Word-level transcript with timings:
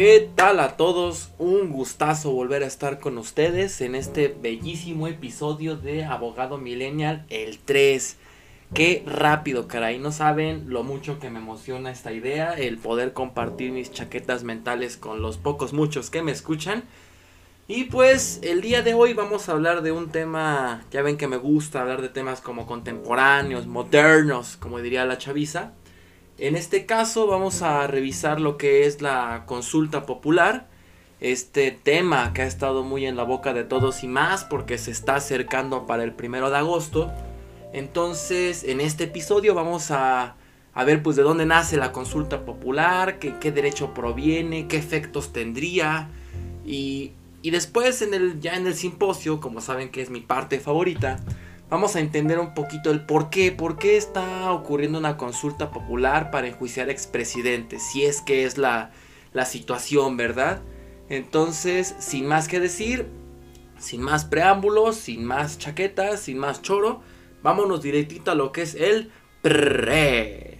¿Qué 0.00 0.30
tal 0.34 0.60
a 0.60 0.78
todos? 0.78 1.28
Un 1.36 1.68
gustazo 1.68 2.32
volver 2.32 2.62
a 2.62 2.66
estar 2.66 3.00
con 3.00 3.18
ustedes 3.18 3.82
en 3.82 3.94
este 3.94 4.28
bellísimo 4.28 5.06
episodio 5.08 5.76
de 5.76 6.04
Abogado 6.04 6.56
Millennial, 6.56 7.26
el 7.28 7.58
3. 7.58 8.16
Qué 8.72 9.02
rápido, 9.04 9.68
caray. 9.68 9.98
No 9.98 10.10
saben 10.10 10.70
lo 10.70 10.84
mucho 10.84 11.18
que 11.18 11.28
me 11.28 11.38
emociona 11.38 11.90
esta 11.90 12.14
idea, 12.14 12.54
el 12.54 12.78
poder 12.78 13.12
compartir 13.12 13.72
mis 13.72 13.92
chaquetas 13.92 14.42
mentales 14.42 14.96
con 14.96 15.20
los 15.20 15.36
pocos 15.36 15.74
muchos 15.74 16.08
que 16.08 16.22
me 16.22 16.32
escuchan. 16.32 16.84
Y 17.68 17.84
pues 17.84 18.40
el 18.42 18.62
día 18.62 18.80
de 18.80 18.94
hoy 18.94 19.12
vamos 19.12 19.50
a 19.50 19.52
hablar 19.52 19.82
de 19.82 19.92
un 19.92 20.08
tema, 20.08 20.82
ya 20.90 21.02
ven 21.02 21.18
que 21.18 21.28
me 21.28 21.36
gusta 21.36 21.82
hablar 21.82 22.00
de 22.00 22.08
temas 22.08 22.40
como 22.40 22.66
contemporáneos, 22.66 23.66
modernos, 23.66 24.56
como 24.56 24.80
diría 24.80 25.04
la 25.04 25.18
chaviza. 25.18 25.72
En 26.40 26.56
este 26.56 26.86
caso 26.86 27.26
vamos 27.26 27.60
a 27.60 27.86
revisar 27.86 28.40
lo 28.40 28.56
que 28.56 28.86
es 28.86 29.02
la 29.02 29.42
consulta 29.44 30.06
popular, 30.06 30.68
este 31.20 31.70
tema 31.70 32.32
que 32.32 32.40
ha 32.40 32.46
estado 32.46 32.82
muy 32.82 33.04
en 33.04 33.14
la 33.14 33.24
boca 33.24 33.52
de 33.52 33.62
todos 33.62 34.02
y 34.04 34.08
más 34.08 34.44
porque 34.44 34.78
se 34.78 34.90
está 34.90 35.16
acercando 35.16 35.86
para 35.86 36.02
el 36.02 36.14
primero 36.14 36.48
de 36.48 36.56
agosto. 36.56 37.12
Entonces 37.74 38.64
en 38.64 38.80
este 38.80 39.04
episodio 39.04 39.54
vamos 39.54 39.90
a, 39.90 40.34
a 40.72 40.84
ver 40.84 41.02
pues 41.02 41.14
de 41.16 41.24
dónde 41.24 41.44
nace 41.44 41.76
la 41.76 41.92
consulta 41.92 42.46
popular, 42.46 43.18
qué, 43.18 43.52
derecho 43.52 43.92
proviene, 43.92 44.66
qué 44.66 44.78
efectos 44.78 45.34
tendría 45.34 46.08
y, 46.64 47.12
y 47.42 47.50
después 47.50 48.00
en 48.00 48.14
el, 48.14 48.40
ya 48.40 48.56
en 48.56 48.66
el 48.66 48.74
simposio, 48.74 49.40
como 49.40 49.60
saben 49.60 49.90
que 49.90 50.00
es 50.00 50.08
mi 50.08 50.22
parte 50.22 50.58
favorita, 50.58 51.20
vamos 51.70 51.96
a 51.96 52.00
entender 52.00 52.38
un 52.38 52.52
poquito 52.52 52.90
el 52.90 53.06
por 53.06 53.30
qué, 53.30 53.52
por 53.52 53.78
qué 53.78 53.96
está 53.96 54.52
ocurriendo 54.52 54.98
una 54.98 55.16
consulta 55.16 55.70
popular 55.70 56.30
para 56.30 56.48
enjuiciar 56.48 56.90
expresidentes, 56.90 57.82
si 57.90 58.04
es 58.04 58.20
que 58.20 58.44
es 58.44 58.58
la, 58.58 58.90
la 59.32 59.46
situación, 59.46 60.16
¿verdad? 60.16 60.60
Entonces, 61.08 61.94
sin 61.98 62.26
más 62.26 62.48
que 62.48 62.60
decir, 62.60 63.06
sin 63.78 64.02
más 64.02 64.24
preámbulos, 64.24 64.96
sin 64.96 65.24
más 65.24 65.58
chaquetas, 65.58 66.20
sin 66.20 66.38
más 66.38 66.60
choro, 66.60 67.02
vámonos 67.42 67.82
directito 67.82 68.30
a 68.30 68.34
lo 68.34 68.52
que 68.52 68.62
es 68.62 68.74
el 68.74 69.10
pre. 69.40 70.59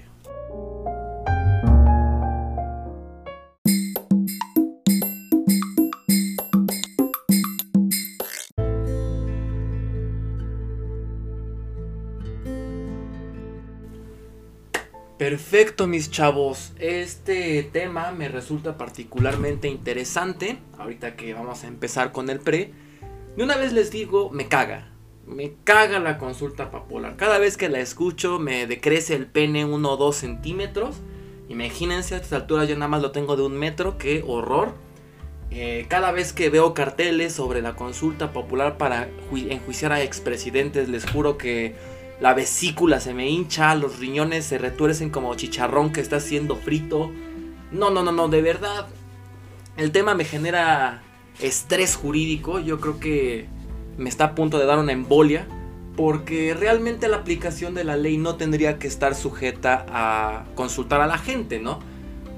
Perfecto, 15.51 15.89
mis 15.89 16.13
chavos. 16.13 16.73
Este 16.79 17.65
tema 17.65 18.13
me 18.13 18.29
resulta 18.29 18.79
particularmente 18.79 19.67
interesante. 19.67 20.59
Ahorita 20.79 21.17
que 21.17 21.35
vamos 21.35 21.65
a 21.65 21.67
empezar 21.67 22.13
con 22.13 22.31
el 22.31 22.39
pre. 22.39 22.71
De 23.37 23.43
una 23.43 23.57
vez 23.57 23.73
les 23.73 23.91
digo, 23.91 24.31
me 24.31 24.47
caga. 24.47 24.93
Me 25.27 25.55
caga 25.65 25.99
la 25.99 26.19
consulta 26.19 26.71
popular. 26.71 27.17
Cada 27.17 27.41
vez 27.41 27.57
que 27.57 27.69
la 27.69 27.81
escucho 27.81 28.39
me 28.39 28.69
decrece 28.69 29.17
el 29.17 29.27
pene 29.27 29.65
1 29.65 29.91
o 29.91 29.97
2 29.97 30.15
centímetros. 30.15 30.99
Imagínense, 31.49 32.15
a 32.15 32.19
estas 32.19 32.33
alturas 32.35 32.69
yo 32.69 32.77
nada 32.77 32.87
más 32.87 33.03
lo 33.03 33.11
tengo 33.11 33.35
de 33.35 33.43
un 33.43 33.59
metro. 33.59 33.99
Qué 33.99 34.23
horror. 34.25 34.75
Eh, 35.51 35.87
cada 35.89 36.13
vez 36.13 36.33
que 36.33 36.49
veo 36.49 36.75
carteles 36.75 37.33
sobre 37.33 37.61
la 37.61 37.75
consulta 37.75 38.33
popular 38.33 38.79
para 38.79 39.09
enjuiciar 39.33 39.91
a 39.91 40.01
expresidentes, 40.01 40.89
les 40.89 41.11
juro 41.11 41.39
que 41.39 41.75
la 42.21 42.35
vesícula 42.35 43.01
se 43.01 43.15
me 43.15 43.29
hincha, 43.29 43.75
los 43.75 43.99
riñones 43.99 44.45
se 44.45 44.59
retuercen 44.59 45.11
como 45.11 45.35
chicharrón 45.35 45.91
que 45.91 46.01
está 46.01 46.21
siendo 46.21 46.55
frito. 46.55 47.11
No, 47.73 47.91
no, 47.91 48.03
no, 48.03 48.13
no, 48.13 48.29
de 48.29 48.43
verdad. 48.43 48.89
El 49.77 49.91
tema 49.91 50.15
me 50.15 50.25
genera 50.25 51.03
estrés 51.41 51.97
jurídico. 51.97 52.61
Yo 52.61 52.79
creo 52.79 53.01
que 53.01 53.49
me 53.97 54.11
está 54.11 54.25
a 54.25 54.35
punto 54.35 54.59
de 54.59 54.67
dar 54.67 54.79
una 54.79 54.93
embolia. 54.93 55.47
Porque 55.97 56.55
realmente 56.55 57.09
la 57.09 57.19
aplicación 57.19 57.75
de 57.75 57.85
la 57.85 57.97
ley 57.97 58.17
no 58.17 58.37
tendría 58.37 58.79
que 58.79 58.87
estar 58.87 59.15
sujeta 59.15 59.85
a 59.89 60.45
consultar 60.55 61.01
a 61.01 61.07
la 61.07 61.19
gente, 61.19 61.59
¿no? 61.59 61.81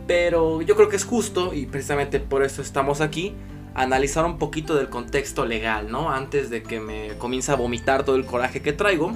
Pero 0.07 0.63
yo 0.63 0.75
creo 0.75 0.89
que 0.89 0.97
es 0.97 1.05
justo, 1.05 1.55
y 1.55 1.67
precisamente 1.67 2.19
por 2.19 2.43
eso 2.43 2.61
estamos 2.61 3.01
aquí, 3.01 3.35
analizar 3.75 4.25
un 4.25 4.39
poquito 4.39 4.75
del 4.75 4.89
contexto 4.89 5.45
legal, 5.45 5.91
¿no? 5.91 6.11
Antes 6.11 6.51
de 6.51 6.63
que 6.63 6.81
me 6.81 7.11
comience 7.19 7.53
a 7.53 7.55
vomitar 7.55 8.05
todo 8.05 8.17
el 8.17 8.25
coraje 8.25 8.63
que 8.63 8.73
traigo. 8.73 9.13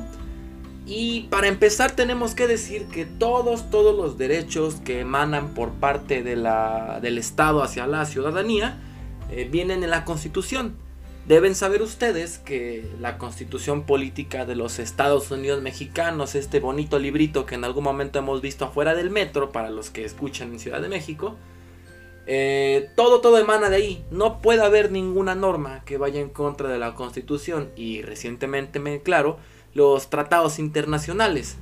Y 0.86 1.22
para 1.30 1.48
empezar 1.48 1.90
tenemos 1.96 2.36
que 2.36 2.46
decir 2.46 2.86
que 2.86 3.04
todos, 3.04 3.70
todos 3.70 3.96
los 3.96 4.16
derechos 4.18 4.76
que 4.76 5.00
emanan 5.00 5.52
por 5.52 5.72
parte 5.72 6.22
de 6.22 6.36
la, 6.36 7.00
del 7.02 7.18
Estado 7.18 7.64
hacia 7.64 7.88
la 7.88 8.04
ciudadanía 8.04 8.78
eh, 9.30 9.48
vienen 9.50 9.82
en 9.82 9.90
la 9.90 10.04
Constitución. 10.04 10.76
Deben 11.26 11.56
saber 11.56 11.82
ustedes 11.82 12.38
que 12.38 12.88
la 13.00 13.18
Constitución 13.18 13.82
Política 13.82 14.46
de 14.46 14.54
los 14.54 14.78
Estados 14.78 15.28
Unidos 15.32 15.60
Mexicanos, 15.60 16.36
este 16.36 16.60
bonito 16.60 17.00
librito 17.00 17.46
que 17.46 17.56
en 17.56 17.64
algún 17.64 17.82
momento 17.82 18.20
hemos 18.20 18.40
visto 18.40 18.64
afuera 18.64 18.94
del 18.94 19.10
metro 19.10 19.50
para 19.50 19.70
los 19.70 19.90
que 19.90 20.04
escuchan 20.04 20.52
en 20.52 20.60
Ciudad 20.60 20.80
de 20.80 20.88
México, 20.88 21.34
eh, 22.28 22.90
todo, 22.94 23.20
todo 23.20 23.38
emana 23.38 23.70
de 23.70 23.76
ahí. 23.76 24.04
No 24.12 24.40
puede 24.40 24.62
haber 24.62 24.92
ninguna 24.92 25.34
norma 25.34 25.82
que 25.84 25.98
vaya 25.98 26.20
en 26.20 26.28
contra 26.28 26.68
de 26.68 26.78
la 26.78 26.94
Constitución. 26.94 27.70
Y 27.74 28.02
recientemente 28.02 28.78
me 28.78 29.00
claro 29.00 29.38
los 29.76 30.08
tratados 30.08 30.58
internacionales. 30.58 31.58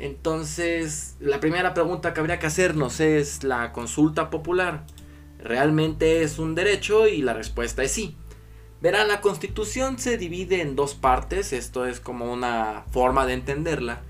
Entonces, 0.00 1.16
la 1.20 1.38
primera 1.38 1.72
pregunta 1.72 2.12
que 2.12 2.20
habría 2.20 2.40
que 2.40 2.48
hacernos 2.48 2.98
es 2.98 3.44
la 3.44 3.72
consulta 3.72 4.28
popular. 4.28 4.84
¿Realmente 5.38 6.22
es 6.22 6.40
un 6.40 6.56
derecho? 6.56 7.06
Y 7.06 7.22
la 7.22 7.32
respuesta 7.32 7.84
es 7.84 7.92
sí. 7.92 8.16
Verán, 8.80 9.06
la 9.06 9.20
constitución 9.20 9.98
se 10.00 10.18
divide 10.18 10.62
en 10.62 10.74
dos 10.74 10.94
partes, 10.94 11.52
esto 11.52 11.86
es 11.86 12.00
como 12.00 12.32
una 12.32 12.84
forma 12.90 13.24
de 13.24 13.34
entenderla. 13.34 14.02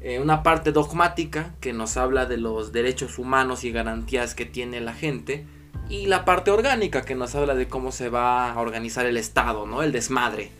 Eh, 0.00 0.18
una 0.18 0.42
parte 0.42 0.72
dogmática 0.72 1.54
que 1.60 1.72
nos 1.72 1.96
habla 1.96 2.26
de 2.26 2.36
los 2.36 2.72
derechos 2.72 3.18
humanos 3.18 3.62
y 3.62 3.70
garantías 3.70 4.34
que 4.34 4.44
tiene 4.44 4.80
la 4.80 4.92
gente. 4.92 5.46
Y 5.88 6.06
la 6.06 6.24
parte 6.24 6.50
orgánica 6.50 7.02
que 7.02 7.14
nos 7.14 7.36
habla 7.36 7.54
de 7.54 7.68
cómo 7.68 7.92
se 7.92 8.08
va 8.08 8.52
a 8.52 8.60
organizar 8.60 9.06
el 9.06 9.16
Estado, 9.16 9.66
¿no? 9.66 9.82
El 9.82 9.92
desmadre. 9.92 10.50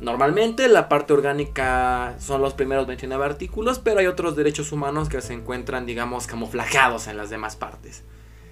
Normalmente 0.00 0.68
la 0.68 0.88
parte 0.88 1.12
orgánica 1.12 2.16
son 2.18 2.42
los 2.42 2.54
primeros 2.54 2.86
29 2.86 3.24
artículos, 3.24 3.78
pero 3.78 4.00
hay 4.00 4.06
otros 4.06 4.36
derechos 4.36 4.72
humanos 4.72 5.08
que 5.08 5.20
se 5.20 5.32
encuentran, 5.32 5.86
digamos, 5.86 6.26
camuflajeados 6.26 7.06
en 7.06 7.16
las 7.16 7.30
demás 7.30 7.56
partes. 7.56 8.02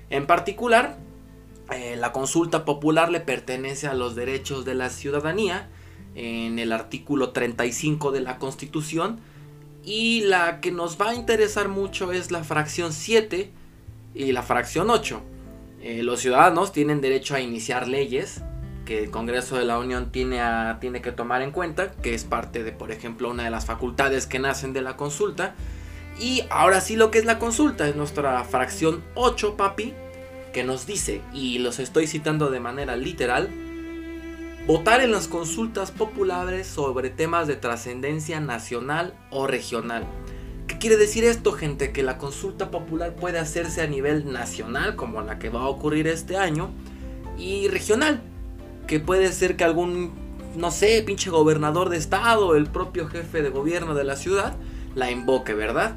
En 0.08 0.26
particular, 0.26 0.98
eh, 1.72 1.97
la 1.97 2.12
consulta 2.12 2.64
popular 2.64 3.10
le 3.10 3.20
pertenece 3.20 3.86
a 3.86 3.94
los 3.94 4.14
derechos 4.14 4.64
de 4.64 4.75
la 4.75 4.91
ciudadanía 4.91 5.69
en 6.14 6.58
el 6.58 6.72
artículo 6.72 7.31
35 7.31 8.12
de 8.12 8.20
la 8.20 8.38
Constitución 8.38 9.20
y 9.84 10.20
la 10.22 10.60
que 10.60 10.70
nos 10.70 11.00
va 11.00 11.10
a 11.10 11.14
interesar 11.14 11.69
mucho 11.69 12.12
es 12.12 12.31
la 12.31 12.44
fracción 12.44 12.92
7 12.92 13.50
y 14.14 14.32
la 14.32 14.42
fracción 14.42 14.91
8. 14.91 15.22
Eh, 15.81 16.02
los 16.02 16.20
ciudadanos 16.20 16.72
tienen 16.72 17.00
derecho 17.00 17.34
a 17.34 17.41
iniciar 17.41 17.88
leyes 17.88 18.42
que 18.84 19.04
el 19.04 19.10
Congreso 19.10 19.56
de 19.56 19.65
la 19.65 19.78
Unión 19.78 20.10
tiene, 20.10 20.41
tiene 20.81 21.03
que 21.03 21.12
tomar 21.12 21.43
en 21.43 21.53
cuenta, 21.53 21.93
que 21.93 22.15
es 22.15 22.25
parte 22.25 22.62
de, 22.62 22.72
por 22.72 22.91
ejemplo, 22.91 23.31
una 23.31 23.44
de 23.44 23.50
las 23.50 23.66
facultades 23.66 24.26
que 24.26 24.38
nacen 24.38 24.72
de 24.72 24.82
la 24.82 24.97
consulta. 24.97 25.54
Y 26.19 26.44
ahora 26.50 26.81
sí 26.81 26.97
lo 26.97 27.10
que 27.10 27.19
es 27.19 27.25
la 27.25 27.38
consulta 27.38 27.88
es 27.88 27.97
nuestra 27.97 28.43
fracción 28.44 29.03
8, 29.15 29.56
papi, 29.56 29.94
que 30.53 30.65
nos 30.65 30.87
dice, 30.87 31.22
y 31.32 31.58
los 31.58 31.79
estoy 31.79 32.06
citando 32.06 32.50
de 32.50 32.61
manera 32.61 32.96
literal, 32.96 33.49
votar 34.67 35.00
en 35.00 35.11
las 35.11 35.29
consultas 35.29 35.90
populares 35.90 36.67
sobre 36.67 37.11
temas 37.11 37.49
de 37.49 37.56
trascendencia 37.56 38.40
nacional 38.40 39.14
o 39.31 39.46
regional. 39.46 40.05
¿Qué 40.67 40.79
quiere 40.79 40.96
decir 40.96 41.25
esto, 41.25 41.52
gente? 41.52 41.93
Que 41.93 42.02
la 42.02 42.19
consulta 42.19 42.70
popular 42.70 43.14
puede 43.14 43.38
hacerse 43.38 43.82
a 43.82 43.87
nivel 43.87 44.32
nacional, 44.32 44.96
como 44.96 45.23
la 45.23 45.38
que 45.38 45.49
va 45.49 45.62
a 45.62 45.69
ocurrir 45.69 46.06
este 46.06 46.37
año, 46.37 46.70
y 47.38 47.69
regional, 47.69 48.23
que 48.87 49.00
puede 49.00 49.32
ser 49.32 49.56
que 49.56 49.64
algún, 49.64 50.12
no 50.56 50.70
sé, 50.70 51.02
pinche 51.02 51.31
gobernador 51.31 51.88
de 51.88 51.96
estado, 51.96 52.56
el 52.56 52.67
propio 52.67 53.08
jefe 53.08 53.43
de 53.43 53.50
gobierno 53.50 53.94
de 53.94 54.05
la 54.05 54.17
ciudad, 54.17 54.55
la 54.94 55.11
invoque, 55.11 55.55
¿verdad? 55.55 55.96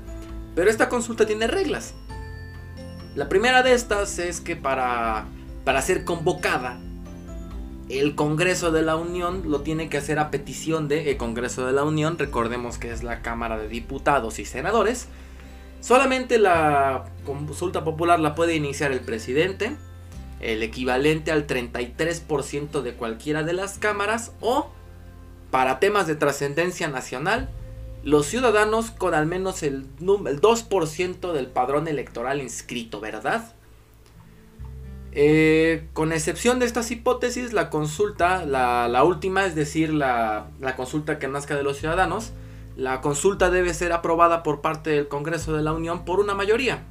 Pero 0.56 0.70
esta 0.70 0.90
consulta 0.90 1.26
tiene 1.26 1.48
reglas. 1.48 1.94
La 3.16 3.30
primera 3.30 3.64
de 3.64 3.74
estas 3.74 4.20
es 4.20 4.42
que 4.42 4.56
para, 4.56 5.26
para 5.64 5.82
ser 5.82 6.04
convocada, 6.04 6.80
el 7.90 8.16
Congreso 8.16 8.72
de 8.72 8.82
la 8.82 8.96
Unión 8.96 9.44
lo 9.46 9.62
tiene 9.62 9.90
que 9.90 9.98
hacer 9.98 10.18
a 10.18 10.32
petición 10.32 10.88
de 10.88 11.12
el 11.12 11.18
Congreso 11.18 11.66
de 11.66 11.74
la 11.74 11.84
Unión, 11.84 12.18
recordemos 12.18 12.78
que 12.78 12.92
es 12.92 13.04
la 13.04 13.22
Cámara 13.22 13.58
de 13.58 13.68
Diputados 13.68 14.40
y 14.40 14.46
Senadores. 14.46 15.08
Solamente 15.82 16.40
la 16.40 17.06
consulta 17.26 17.84
popular 17.84 18.20
la 18.20 18.34
puede 18.34 18.56
iniciar 18.56 18.92
el 18.92 19.02
presidente, 19.02 19.78
el 20.46 20.62
equivalente 20.64 21.32
al 21.32 21.48
33% 21.48 22.82
de 22.82 22.94
cualquiera 22.94 23.44
de 23.44 23.54
las 23.54 23.78
cámaras 23.78 24.32
o, 24.42 24.70
para 25.52 25.80
temas 25.80 26.08
de 26.08 26.16
trascendencia 26.16 26.88
nacional, 26.88 27.50
los 28.04 28.28
ciudadanos 28.28 28.92
con 28.92 29.16
al 29.16 29.26
menos 29.26 29.64
el, 29.64 29.88
el 30.00 30.42
2% 30.42 31.32
del 31.34 31.48
padrón 31.48 31.88
electoral 31.88 32.42
inscrito, 32.42 33.00
¿verdad? 33.02 33.54
Eh, 35.18 35.88
con 35.94 36.12
excepción 36.12 36.60
de 36.60 36.66
estas 36.66 36.92
hipótesis, 36.92 37.52
la 37.54 37.70
consulta, 37.70 38.46
la, 38.46 39.04
última, 39.04 39.46
es 39.46 39.56
decir, 39.56 39.94
la, 39.94 40.52
la, 40.60 40.76
consulta 40.76 41.18
que 41.18 41.28
nazca 41.28 41.56
de 41.56 41.64
los 41.64 41.78
ciudadanos, 41.78 42.34
la 42.76 43.02
consulta 43.02 43.50
debe 43.50 43.74
ser 43.74 43.94
aprobada 43.94 44.44
por 44.44 44.62
parte 44.62 44.90
del 44.90 45.08
Congreso 45.08 45.56
de 45.56 45.64
la 45.64 45.74
Unión 45.74 46.06
por 46.06 46.20
una 46.20 46.36
mayoría. 46.36 46.84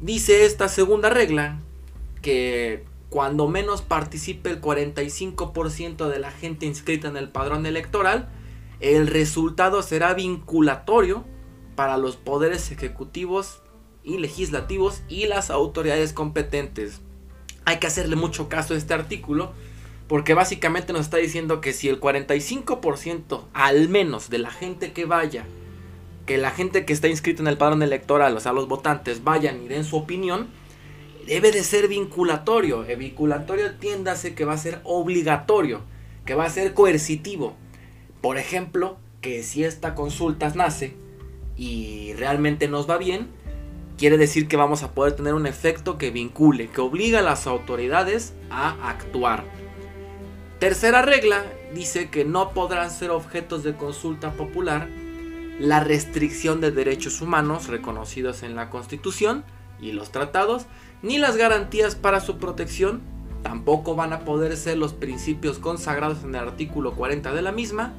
Dice 0.00 0.44
esta 0.44 0.68
segunda 0.68 1.10
regla 1.10 1.58
que 2.22 2.84
cuando 3.10 3.48
menos 3.48 3.82
participe 3.82 4.50
el 4.50 4.60
45% 4.60 6.08
de 6.08 6.18
la 6.20 6.30
gente 6.30 6.66
inscrita 6.66 7.08
en 7.08 7.16
el 7.16 7.30
padrón 7.30 7.66
electoral, 7.66 8.28
el 8.80 9.08
resultado 9.08 9.82
será 9.82 10.14
vinculatorio 10.14 11.24
para 11.74 11.96
los 11.96 12.16
poderes 12.16 12.70
ejecutivos 12.70 13.60
y 14.04 14.18
legislativos 14.18 15.02
y 15.08 15.26
las 15.26 15.50
autoridades 15.50 16.12
competentes. 16.12 17.00
Hay 17.64 17.78
que 17.78 17.88
hacerle 17.88 18.14
mucho 18.14 18.48
caso 18.48 18.74
a 18.74 18.76
este 18.76 18.94
artículo 18.94 19.52
porque 20.06 20.32
básicamente 20.32 20.92
nos 20.92 21.02
está 21.02 21.16
diciendo 21.16 21.60
que 21.60 21.72
si 21.72 21.88
el 21.88 22.00
45% 22.00 23.42
al 23.52 23.88
menos 23.88 24.30
de 24.30 24.38
la 24.38 24.50
gente 24.50 24.92
que 24.92 25.06
vaya, 25.06 25.44
que 26.28 26.36
la 26.36 26.50
gente 26.50 26.84
que 26.84 26.92
está 26.92 27.08
inscrita 27.08 27.40
en 27.40 27.48
el 27.48 27.56
padrón 27.56 27.82
electoral, 27.82 28.36
o 28.36 28.40
sea, 28.40 28.52
los 28.52 28.68
votantes 28.68 29.24
vayan 29.24 29.62
y 29.62 29.68
den 29.68 29.82
su 29.82 29.96
opinión, 29.96 30.48
debe 31.26 31.52
de 31.52 31.64
ser 31.64 31.88
vinculatorio. 31.88 32.84
El 32.84 32.98
vinculatorio 32.98 33.76
tiéndase 33.76 34.34
que 34.34 34.44
va 34.44 34.52
a 34.52 34.58
ser 34.58 34.82
obligatorio, 34.84 35.80
que 36.26 36.34
va 36.34 36.44
a 36.44 36.50
ser 36.50 36.74
coercitivo. 36.74 37.56
Por 38.20 38.36
ejemplo, 38.36 38.98
que 39.22 39.42
si 39.42 39.64
esta 39.64 39.94
consulta 39.94 40.52
nace 40.54 40.94
y 41.56 42.12
realmente 42.12 42.68
nos 42.68 42.88
va 42.88 42.98
bien, 42.98 43.28
quiere 43.96 44.18
decir 44.18 44.48
que 44.48 44.58
vamos 44.58 44.82
a 44.82 44.92
poder 44.92 45.14
tener 45.14 45.32
un 45.32 45.46
efecto 45.46 45.96
que 45.96 46.10
vincule, 46.10 46.68
que 46.68 46.82
obliga 46.82 47.20
a 47.20 47.22
las 47.22 47.46
autoridades 47.46 48.34
a 48.50 48.90
actuar. 48.90 49.44
Tercera 50.58 51.00
regla 51.00 51.42
dice 51.74 52.10
que 52.10 52.26
no 52.26 52.50
podrán 52.50 52.90
ser 52.90 53.12
objetos 53.12 53.62
de 53.62 53.76
consulta 53.76 54.32
popular 54.32 54.88
la 55.58 55.80
restricción 55.80 56.60
de 56.60 56.70
derechos 56.70 57.20
humanos 57.20 57.66
reconocidos 57.66 58.42
en 58.42 58.54
la 58.54 58.70
Constitución 58.70 59.44
y 59.80 59.92
los 59.92 60.12
tratados, 60.12 60.66
ni 61.02 61.18
las 61.18 61.36
garantías 61.36 61.94
para 61.94 62.20
su 62.20 62.38
protección, 62.38 63.00
tampoco 63.42 63.94
van 63.94 64.12
a 64.12 64.20
poder 64.20 64.56
ser 64.56 64.78
los 64.78 64.92
principios 64.92 65.58
consagrados 65.58 66.22
en 66.24 66.30
el 66.30 66.36
artículo 66.36 66.94
40 66.94 67.32
de 67.32 67.42
la 67.42 67.52
misma, 67.52 67.94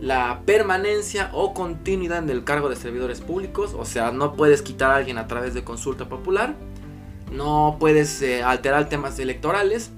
la 0.00 0.42
permanencia 0.44 1.30
o 1.32 1.54
continuidad 1.54 2.22
del 2.22 2.44
cargo 2.44 2.68
de 2.68 2.76
servidores 2.76 3.20
públicos, 3.20 3.74
o 3.78 3.84
sea, 3.84 4.10
no 4.10 4.34
puedes 4.34 4.62
quitar 4.62 4.90
a 4.90 4.96
alguien 4.96 5.18
a 5.18 5.28
través 5.28 5.54
de 5.54 5.64
consulta 5.64 6.08
popular, 6.08 6.56
no 7.30 7.76
puedes 7.78 8.20
eh, 8.22 8.42
alterar 8.42 8.88
temas 8.88 9.18
electorales, 9.18 9.90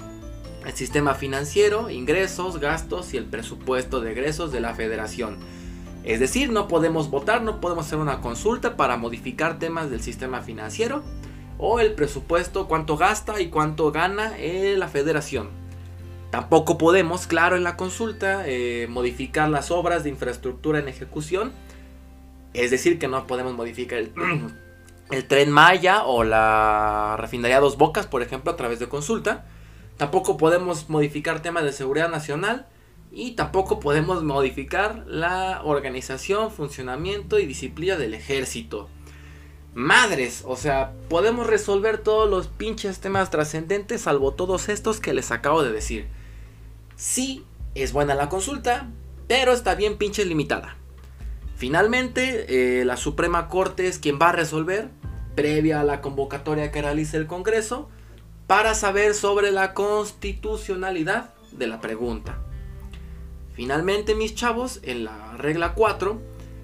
el 0.67 0.73
sistema 0.73 1.15
financiero, 1.15 1.91
ingresos, 1.91 2.59
gastos 2.59 3.15
y 3.15 3.17
el 3.17 3.25
presupuesto 3.25 4.01
de 4.01 4.13
egresos 4.13 4.53
de 4.53 4.61
la 4.61 4.75
federación. 4.75 5.39
Es 6.05 6.21
decir, 6.21 6.51
no 6.51 6.69
podemos 6.69 7.11
votar, 7.11 7.43
no 7.43 7.61
podemos 7.61 7.87
hacer 7.87 7.99
una 7.99 8.21
consulta 8.21 8.77
para 8.77 8.97
modificar 8.99 9.59
temas 9.59 9.91
del 9.91 10.03
sistema 10.03 10.43
financiero 10.43 11.03
o 11.59 11.81
el 11.81 11.95
presupuesto, 11.95 12.69
cuánto 12.69 12.97
gasta 12.97 13.41
y 13.41 13.49
cuánto 13.49 13.91
gana 13.91 14.37
eh, 14.39 14.75
la 14.77 14.89
federación. 14.89 15.49
Tampoco 16.31 16.79
podemos, 16.79 17.27
claro, 17.27 17.57
en 17.57 17.63
la 17.63 17.77
consulta 17.77 18.43
eh, 18.45 18.87
modificar 18.91 19.49
las 19.49 19.71
obras 19.71 20.05
de 20.05 20.11
infraestructura 20.11 20.81
en 20.81 20.89
ejecución. 20.89 21.53
Es 22.53 22.71
decir, 22.71 22.99
que 22.99 23.09
no 23.09 23.27
podemos 23.27 23.55
modificar 23.55 23.99
el, 23.99 24.13
tren 25.29 25.51
Maya 25.51 26.05
o 26.05 26.25
la 26.25 27.17
refinería 27.19 27.61
Dos 27.61 27.79
Bocas, 27.79 28.07
por 28.07 28.21
ejemplo, 28.21 28.53
a 28.53 28.57
través 28.57 28.79
de 28.79 28.89
consulta. 28.89 29.47
Tampoco 29.97 30.37
podemos 30.37 30.91
modificar 30.91 31.41
temas 31.41 31.65
de 31.65 31.73
seguridad 31.73 32.11
nacional. 32.11 32.67
Y 33.17 33.37
tampoco 33.37 33.79
podemos 33.79 34.25
modificar 34.25 35.05
la 35.07 35.63
organización, 35.63 36.51
funcionamiento 36.51 37.39
y 37.39 37.47
disciplina 37.47 37.97
del 37.97 38.13
ejército. 38.13 38.89
Madres, 39.73 40.43
o 40.45 40.57
sea, 40.57 40.93
podemos 41.09 41.47
resolver 41.47 41.99
todos 41.99 42.29
los 42.29 42.49
pinches 42.49 42.99
temas 42.99 43.31
trascendentes 43.31 44.03
salvo 44.03 44.35
todos 44.35 44.69
estos 44.69 44.99
que 44.99 45.15
les 45.15 45.31
acabo 45.31 45.63
de 45.63 45.71
decir. 45.71 46.09
Sí, 46.97 47.45
es 47.77 47.93
buena 47.93 48.17
la 48.17 48.29
consulta, 48.29 48.91
pero 49.29 49.53
está 49.53 49.77
bien 49.77 49.97
pinche 49.97 50.25
limitada. 50.25 50.77
Finalmente, 51.57 52.81
eh, 52.81 52.85
la 52.85 52.97
Suprema 52.97 53.49
Corte 53.49 53.87
es 53.87 54.01
quien 54.01 54.19
va 54.21 54.31
a 54.31 54.33
resolver, 54.33 54.91
previa 55.37 55.81
a 55.81 55.85
la 55.85 56.01
convocatoria 56.01 56.73
que 56.73 56.83
realice 56.83 57.17
el 57.17 57.29
Congreso, 57.29 57.89
para 58.49 58.75
saber 58.75 59.15
sobre 59.15 59.53
la 59.53 59.73
constitucionalidad 59.73 61.33
de 61.53 61.69
la 61.69 61.81
pregunta. 61.81 62.41
Finalmente, 63.55 64.15
mis 64.15 64.35
chavos, 64.35 64.81
en 64.83 65.05
la 65.05 65.37
regla 65.37 65.75
4, 65.75 66.21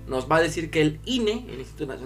nos 0.07 0.31
va 0.31 0.37
a 0.37 0.43
decir 0.43 0.71
que 0.71 0.83
el 0.83 1.01
INE, 1.05 1.47
el 1.49 1.61
Instituto, 1.61 1.97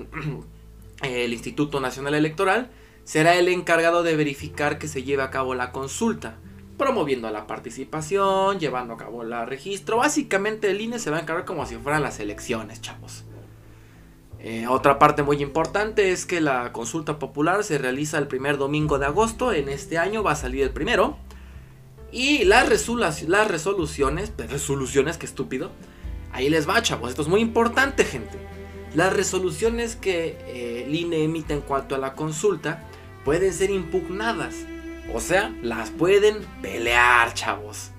el 1.02 1.32
Instituto 1.32 1.80
Nacional 1.80 2.14
Electoral, 2.14 2.70
será 3.04 3.36
el 3.36 3.48
encargado 3.48 4.02
de 4.02 4.16
verificar 4.16 4.78
que 4.78 4.88
se 4.88 5.02
lleve 5.02 5.22
a 5.22 5.30
cabo 5.30 5.54
la 5.54 5.72
consulta 5.72 6.38
promoviendo 6.76 7.30
la 7.30 7.46
participación, 7.46 8.58
llevando 8.58 8.94
a 8.94 8.96
cabo 8.96 9.22
el 9.22 9.46
registro. 9.46 9.98
Básicamente 9.98 10.70
el 10.70 10.80
INE 10.80 10.98
se 10.98 11.10
va 11.10 11.18
a 11.18 11.20
encargar 11.20 11.44
como 11.44 11.66
si 11.66 11.76
fueran 11.76 12.02
las 12.02 12.20
elecciones, 12.20 12.80
chavos. 12.80 13.24
Eh, 14.40 14.66
otra 14.66 14.98
parte 14.98 15.22
muy 15.22 15.40
importante 15.42 16.12
es 16.12 16.26
que 16.26 16.40
la 16.40 16.72
consulta 16.72 17.18
popular 17.18 17.64
se 17.64 17.78
realiza 17.78 18.18
el 18.18 18.26
primer 18.26 18.58
domingo 18.58 18.98
de 18.98 19.06
agosto. 19.06 19.52
En 19.52 19.68
este 19.68 19.98
año 19.98 20.22
va 20.22 20.32
a 20.32 20.36
salir 20.36 20.62
el 20.62 20.70
primero. 20.70 21.16
Y 22.14 22.44
las, 22.44 22.88
las 23.26 23.48
resoluciones, 23.48 24.30
pues, 24.30 24.48
resoluciones, 24.48 25.18
que 25.18 25.26
estúpido. 25.26 25.72
Ahí 26.30 26.48
les 26.48 26.68
va, 26.68 26.80
chavos. 26.80 27.10
Esto 27.10 27.22
es 27.22 27.28
muy 27.28 27.40
importante, 27.40 28.04
gente. 28.04 28.38
Las 28.94 29.12
resoluciones 29.12 29.96
que 29.96 30.38
eh, 30.46 30.84
el 30.86 30.94
INE 30.94 31.24
emite 31.24 31.54
en 31.54 31.60
cuanto 31.60 31.96
a 31.96 31.98
la 31.98 32.14
consulta 32.14 32.84
pueden 33.24 33.52
ser 33.52 33.70
impugnadas. 33.70 34.54
O 35.12 35.18
sea, 35.18 35.52
las 35.60 35.90
pueden 35.90 36.46
pelear, 36.62 37.34
chavos. 37.34 37.90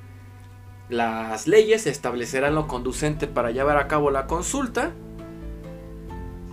Las 0.87 1.45
leyes 1.45 1.85
establecerán 1.85 2.55
lo 2.55 2.67
conducente 2.67 3.27
para 3.27 3.51
llevar 3.51 3.75
a 3.75 3.89
cabo 3.89 4.11
la 4.11 4.27
consulta. 4.27 4.93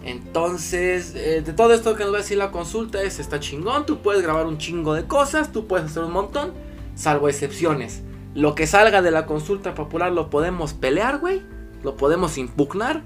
Entonces, 0.02 1.14
eh, 1.14 1.42
de 1.42 1.52
todo 1.52 1.74
esto 1.74 1.94
que 1.94 2.02
nos 2.02 2.12
va 2.12 2.18
a 2.18 2.22
decir 2.22 2.38
la 2.38 2.50
consulta 2.50 3.00
es, 3.04 3.20
está 3.20 3.38
chingón, 3.38 3.86
tú 3.86 3.98
puedes 3.98 4.20
grabar 4.20 4.46
un 4.46 4.58
chingo 4.58 4.94
de 4.94 5.06
cosas, 5.06 5.52
tú 5.52 5.68
puedes 5.68 5.86
hacer 5.86 6.02
un 6.02 6.10
montón, 6.10 6.54
salvo 6.94 7.28
excepciones. 7.28 8.02
Lo 8.34 8.54
que 8.54 8.66
salga 8.66 9.02
de 9.02 9.10
la 9.10 9.26
consulta 9.26 9.74
popular 9.74 10.12
lo 10.12 10.30
podemos 10.30 10.72
pelear, 10.72 11.18
güey, 11.18 11.42
lo 11.82 11.96
podemos 11.96 12.38
impugnar. 12.38 13.02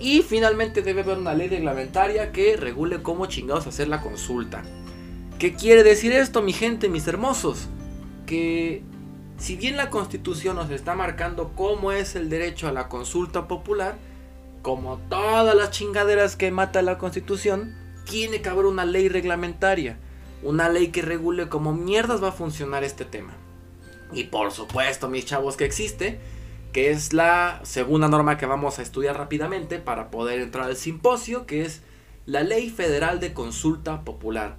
Y 0.00 0.22
finalmente 0.22 0.82
debe 0.82 1.02
haber 1.02 1.18
una 1.18 1.34
ley 1.34 1.48
reglamentaria 1.48 2.30
que 2.30 2.56
regule 2.56 3.02
cómo 3.02 3.26
chingados 3.26 3.66
hacer 3.66 3.88
la 3.88 4.00
consulta. 4.00 4.62
¿Qué 5.38 5.54
quiere 5.54 5.82
decir 5.82 6.12
esto, 6.12 6.42
mi 6.42 6.52
gente, 6.52 6.88
mis 6.88 7.06
hermosos? 7.08 7.68
Que 8.26 8.82
si 9.38 9.56
bien 9.56 9.76
la 9.76 9.90
constitución 9.90 10.56
nos 10.56 10.70
está 10.70 10.94
marcando 10.94 11.52
cómo 11.54 11.92
es 11.92 12.16
el 12.16 12.28
derecho 12.28 12.68
a 12.68 12.72
la 12.72 12.88
consulta 12.88 13.48
popular, 13.48 13.96
como 14.62 14.98
todas 15.08 15.54
las 15.54 15.70
chingaderas 15.70 16.36
que 16.36 16.50
mata 16.50 16.82
la 16.82 16.98
constitución, 16.98 17.74
tiene 18.04 18.42
que 18.42 18.48
haber 18.48 18.66
una 18.66 18.84
ley 18.84 19.08
reglamentaria, 19.08 19.98
una 20.42 20.68
ley 20.68 20.88
que 20.88 21.02
regule 21.02 21.48
cómo 21.48 21.72
mierdas 21.72 22.22
va 22.22 22.28
a 22.28 22.32
funcionar 22.32 22.84
este 22.84 23.04
tema. 23.04 23.34
Y 24.12 24.24
por 24.24 24.52
supuesto, 24.52 25.08
mis 25.08 25.26
chavos, 25.26 25.56
que 25.56 25.64
existe, 25.64 26.18
que 26.72 26.90
es 26.90 27.12
la 27.12 27.60
segunda 27.64 28.08
norma 28.08 28.38
que 28.38 28.46
vamos 28.46 28.78
a 28.78 28.82
estudiar 28.82 29.16
rápidamente 29.16 29.78
para 29.78 30.10
poder 30.10 30.40
entrar 30.40 30.66
al 30.66 30.76
simposio, 30.76 31.46
que 31.46 31.62
es 31.62 31.82
la 32.26 32.42
Ley 32.42 32.70
Federal 32.70 33.20
de 33.20 33.32
Consulta 33.32 34.04
Popular. 34.04 34.56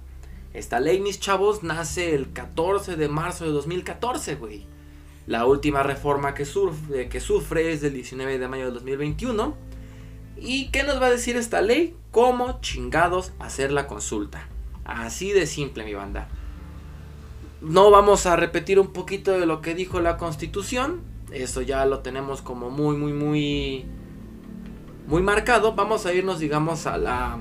Esta 0.52 0.80
ley, 0.80 1.00
mis 1.00 1.20
chavos, 1.20 1.62
nace 1.62 2.14
el 2.14 2.32
14 2.32 2.96
de 2.96 3.08
marzo 3.08 3.44
de 3.44 3.52
2014, 3.52 4.34
güey. 4.34 4.66
La 5.26 5.46
última 5.46 5.84
reforma 5.84 6.34
que, 6.34 6.44
sufre, 6.44 7.08
que 7.08 7.20
sufre 7.20 7.72
es 7.72 7.80
del 7.80 7.94
19 7.94 8.38
de 8.38 8.48
mayo 8.48 8.66
de 8.66 8.72
2021. 8.72 9.54
¿Y 10.36 10.70
qué 10.70 10.82
nos 10.82 11.00
va 11.00 11.06
a 11.06 11.10
decir 11.10 11.36
esta 11.36 11.62
ley? 11.62 11.96
¿Cómo 12.10 12.60
chingados 12.60 13.32
hacer 13.38 13.70
la 13.70 13.86
consulta? 13.86 14.48
Así 14.90 15.30
de 15.30 15.46
simple, 15.46 15.84
mi 15.84 15.94
banda. 15.94 16.26
No 17.60 17.92
vamos 17.92 18.26
a 18.26 18.34
repetir 18.34 18.80
un 18.80 18.88
poquito 18.88 19.30
de 19.38 19.46
lo 19.46 19.60
que 19.60 19.76
dijo 19.76 20.00
la 20.00 20.16
constitución. 20.16 21.02
Eso 21.30 21.62
ya 21.62 21.86
lo 21.86 22.00
tenemos 22.00 22.42
como 22.42 22.70
muy, 22.70 22.96
muy, 22.96 23.12
muy... 23.12 23.86
Muy 25.06 25.22
marcado. 25.22 25.74
Vamos 25.74 26.06
a 26.06 26.12
irnos, 26.12 26.40
digamos, 26.40 26.86
a 26.86 26.98
la... 26.98 27.38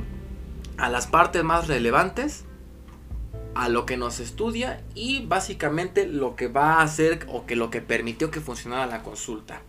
A 0.77 0.89
las 0.89 1.07
partes 1.07 1.43
más 1.43 1.67
relevantes 1.67 2.45
a 3.55 3.67
lo 3.67 3.85
que 3.85 3.97
nos 3.97 4.19
estudia 4.19 4.83
y 4.93 5.25
básicamente 5.25 6.07
lo 6.07 6.35
que 6.35 6.47
va 6.47 6.75
a 6.75 6.83
hacer 6.83 7.25
o 7.27 7.45
que 7.45 7.55
lo 7.57 7.69
que 7.69 7.81
permitió 7.81 8.31
que 8.31 8.39
funcionara 8.39 8.85
la 8.85 9.03
consulta. 9.03 9.63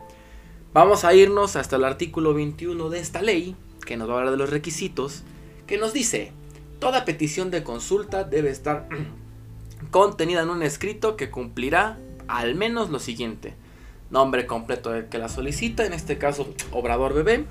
Vamos 0.72 1.04
a 1.04 1.14
irnos 1.14 1.56
hasta 1.56 1.76
el 1.76 1.84
artículo 1.84 2.34
21 2.34 2.90
de 2.90 3.00
esta 3.00 3.22
ley, 3.22 3.56
que 3.84 3.96
nos 3.96 4.08
va 4.08 4.14
a 4.14 4.18
hablar 4.18 4.32
de 4.32 4.38
los 4.38 4.50
requisitos, 4.50 5.25
que 5.66 5.78
nos 5.78 5.92
dice, 5.92 6.32
Toda 6.80 7.04
petición 7.04 7.50
de 7.50 7.62
consulta 7.62 8.25
debe 8.25 8.49
estar 8.49 8.88
contenida 9.90 10.42
en 10.42 10.49
un 10.49 10.62
escrito 10.62 11.14
que 11.14 11.30
cumplirá 11.30 11.99
al 12.26 12.54
menos 12.54 12.88
lo 12.88 12.99
siguiente. 12.99 13.54
Nombre 14.08 14.46
completo 14.46 14.90
del 14.90 15.08
que 15.08 15.18
la 15.18 15.28
solicita, 15.28 15.84
en 15.84 15.92
este 15.92 16.16
caso 16.16 16.52
Obrador 16.72 17.12
Bebé. 17.12 17.44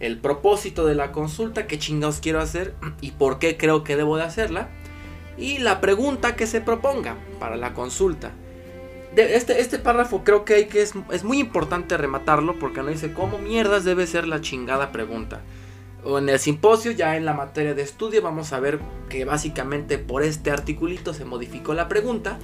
El 0.00 0.18
propósito 0.18 0.84
de 0.84 0.94
la 0.96 1.12
consulta, 1.12 1.66
qué 1.68 1.78
chingados 1.78 2.18
quiero 2.20 2.40
hacer 2.40 2.74
y 3.00 3.12
por 3.12 3.38
qué 3.38 3.56
creo 3.56 3.84
que 3.84 3.96
debo 3.96 4.16
de 4.16 4.24
hacerla. 4.24 4.68
Y 5.38 5.58
la 5.58 5.80
pregunta 5.80 6.34
que 6.34 6.48
se 6.48 6.60
proponga 6.60 7.16
para 7.38 7.54
la 7.54 7.72
consulta. 7.72 8.32
este, 9.14 9.60
este 9.60 9.78
párrafo 9.78 10.24
creo 10.24 10.44
que, 10.44 10.54
hay 10.54 10.66
que 10.66 10.82
es, 10.82 10.92
es 11.12 11.22
muy 11.22 11.38
importante 11.38 11.96
rematarlo 11.96 12.58
porque 12.58 12.82
no 12.82 12.88
dice 12.88 13.12
cómo 13.12 13.38
mierdas 13.38 13.84
debe 13.84 14.08
ser 14.08 14.26
la 14.26 14.40
chingada 14.40 14.90
pregunta. 14.90 15.40
O 16.06 16.18
en 16.18 16.28
el 16.28 16.38
simposio, 16.38 16.92
ya 16.92 17.16
en 17.16 17.24
la 17.24 17.34
materia 17.34 17.74
de 17.74 17.82
estudio, 17.82 18.22
vamos 18.22 18.52
a 18.52 18.60
ver 18.60 18.78
que 19.08 19.24
básicamente 19.24 19.98
por 19.98 20.22
este 20.22 20.52
articulito 20.52 21.12
se 21.12 21.24
modificó 21.24 21.74
la 21.74 21.88
pregunta 21.88 22.38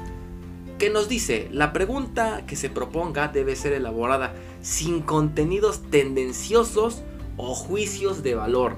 que 0.79 0.91
nos 0.91 1.09
dice, 1.09 1.49
la 1.53 1.73
pregunta 1.73 2.43
que 2.45 2.57
se 2.57 2.69
proponga 2.69 3.29
debe 3.29 3.55
ser 3.55 3.73
elaborada 3.73 4.35
sin 4.63 5.01
contenidos 5.01 5.81
tendenciosos 5.91 7.05
o 7.37 7.55
juicios 7.55 8.25
de 8.25 8.35
valor. 8.35 8.75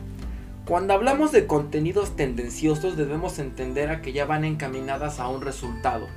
Cuando 0.67 0.93
hablamos 0.93 1.33
de 1.33 1.47
contenidos 1.47 2.15
tendenciosos 2.15 2.95
debemos 2.99 3.39
entender 3.39 3.89
a 3.89 4.03
que 4.03 4.13
ya 4.13 4.27
van 4.27 4.45
encaminadas 4.45 5.19
a 5.19 5.29
un 5.29 5.41
resultado. 5.41 6.09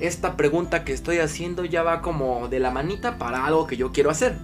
Esta 0.00 0.36
pregunta 0.36 0.84
que 0.84 0.92
estoy 0.92 1.18
haciendo 1.18 1.64
ya 1.64 1.84
va 1.84 2.02
como 2.02 2.48
de 2.48 2.58
la 2.58 2.72
manita 2.72 3.18
para 3.18 3.46
algo 3.46 3.68
que 3.68 3.76
yo 3.76 3.92
quiero 3.92 4.10
hacer. 4.10 4.36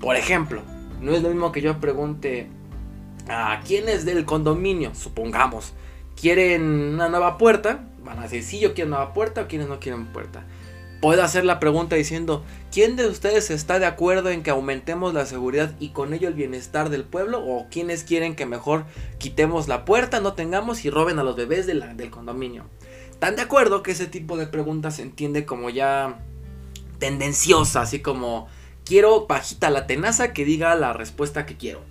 Por 0.00 0.16
ejemplo, 0.16 0.62
no 1.00 1.12
es 1.12 1.22
lo 1.22 1.28
mismo 1.28 1.52
que 1.52 1.60
yo 1.60 1.78
pregunte 1.78 2.48
a 3.30 3.60
quiénes 3.60 4.04
del 4.04 4.24
condominio, 4.24 4.94
supongamos, 4.94 5.72
quieren 6.16 6.62
una 6.94 7.08
nueva 7.08 7.38
puerta 7.38 7.86
Van 8.04 8.18
a 8.18 8.22
decir, 8.22 8.42
sí, 8.42 8.58
yo 8.58 8.74
quiero 8.74 8.90
nueva 8.90 9.12
puerta 9.12 9.42
o 9.42 9.48
quienes 9.48 9.68
no 9.68 9.78
quieren 9.78 10.06
puerta. 10.06 10.44
Puedo 11.00 11.22
hacer 11.22 11.44
la 11.44 11.60
pregunta 11.60 11.96
diciendo, 11.96 12.44
¿quién 12.70 12.96
de 12.96 13.06
ustedes 13.06 13.50
está 13.50 13.78
de 13.78 13.86
acuerdo 13.86 14.30
en 14.30 14.42
que 14.42 14.50
aumentemos 14.50 15.14
la 15.14 15.24
seguridad 15.24 15.74
y 15.80 15.90
con 15.90 16.12
ello 16.12 16.28
el 16.28 16.34
bienestar 16.34 16.90
del 16.90 17.04
pueblo? 17.04 17.42
¿O 17.44 17.68
quienes 17.70 18.04
quieren 18.04 18.36
que 18.36 18.46
mejor 18.46 18.84
quitemos 19.18 19.66
la 19.66 19.84
puerta, 19.84 20.20
no 20.20 20.34
tengamos 20.34 20.84
y 20.84 20.90
roben 20.90 21.18
a 21.18 21.22
los 21.22 21.36
bebés 21.36 21.66
del 21.66 22.10
condominio? 22.10 22.64
¿Están 23.10 23.36
de 23.36 23.42
acuerdo 23.42 23.82
que 23.82 23.92
ese 23.92 24.06
tipo 24.06 24.36
de 24.36 24.46
preguntas 24.46 24.96
se 24.96 25.02
entiende 25.02 25.46
como 25.46 25.70
ya 25.70 26.18
tendenciosa? 26.98 27.82
Así 27.82 28.00
como, 28.00 28.48
quiero 28.84 29.26
bajita 29.26 29.70
la 29.70 29.86
tenaza 29.86 30.32
que 30.32 30.44
diga 30.44 30.74
la 30.74 30.92
respuesta 30.92 31.46
que 31.46 31.56
quiero. 31.56 31.89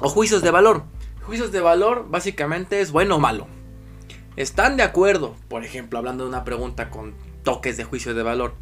O 0.00 0.08
juicios 0.08 0.42
de 0.42 0.50
valor. 0.50 0.84
Juicios 1.22 1.52
de 1.52 1.60
valor 1.60 2.06
básicamente 2.08 2.80
es 2.80 2.92
bueno 2.92 3.16
o 3.16 3.18
malo 3.18 3.46
están 4.36 4.76
de 4.76 4.82
acuerdo, 4.82 5.34
por 5.48 5.64
ejemplo, 5.64 5.98
hablando 5.98 6.24
de 6.24 6.28
una 6.28 6.44
pregunta 6.44 6.90
con 6.90 7.14
toques 7.42 7.78
de 7.78 7.84
juicio 7.84 8.14
de 8.14 8.22
valor, 8.22 8.54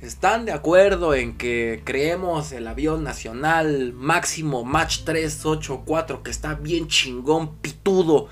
están 0.00 0.46
de 0.46 0.52
acuerdo 0.52 1.14
en 1.14 1.36
que 1.36 1.82
creemos 1.84 2.52
el 2.52 2.66
avión 2.66 3.04
nacional 3.04 3.92
máximo 3.92 4.64
Match 4.64 5.02
384 5.04 6.22
que 6.22 6.30
está 6.30 6.54
bien 6.54 6.88
chingón, 6.88 7.56
pitudo. 7.56 8.28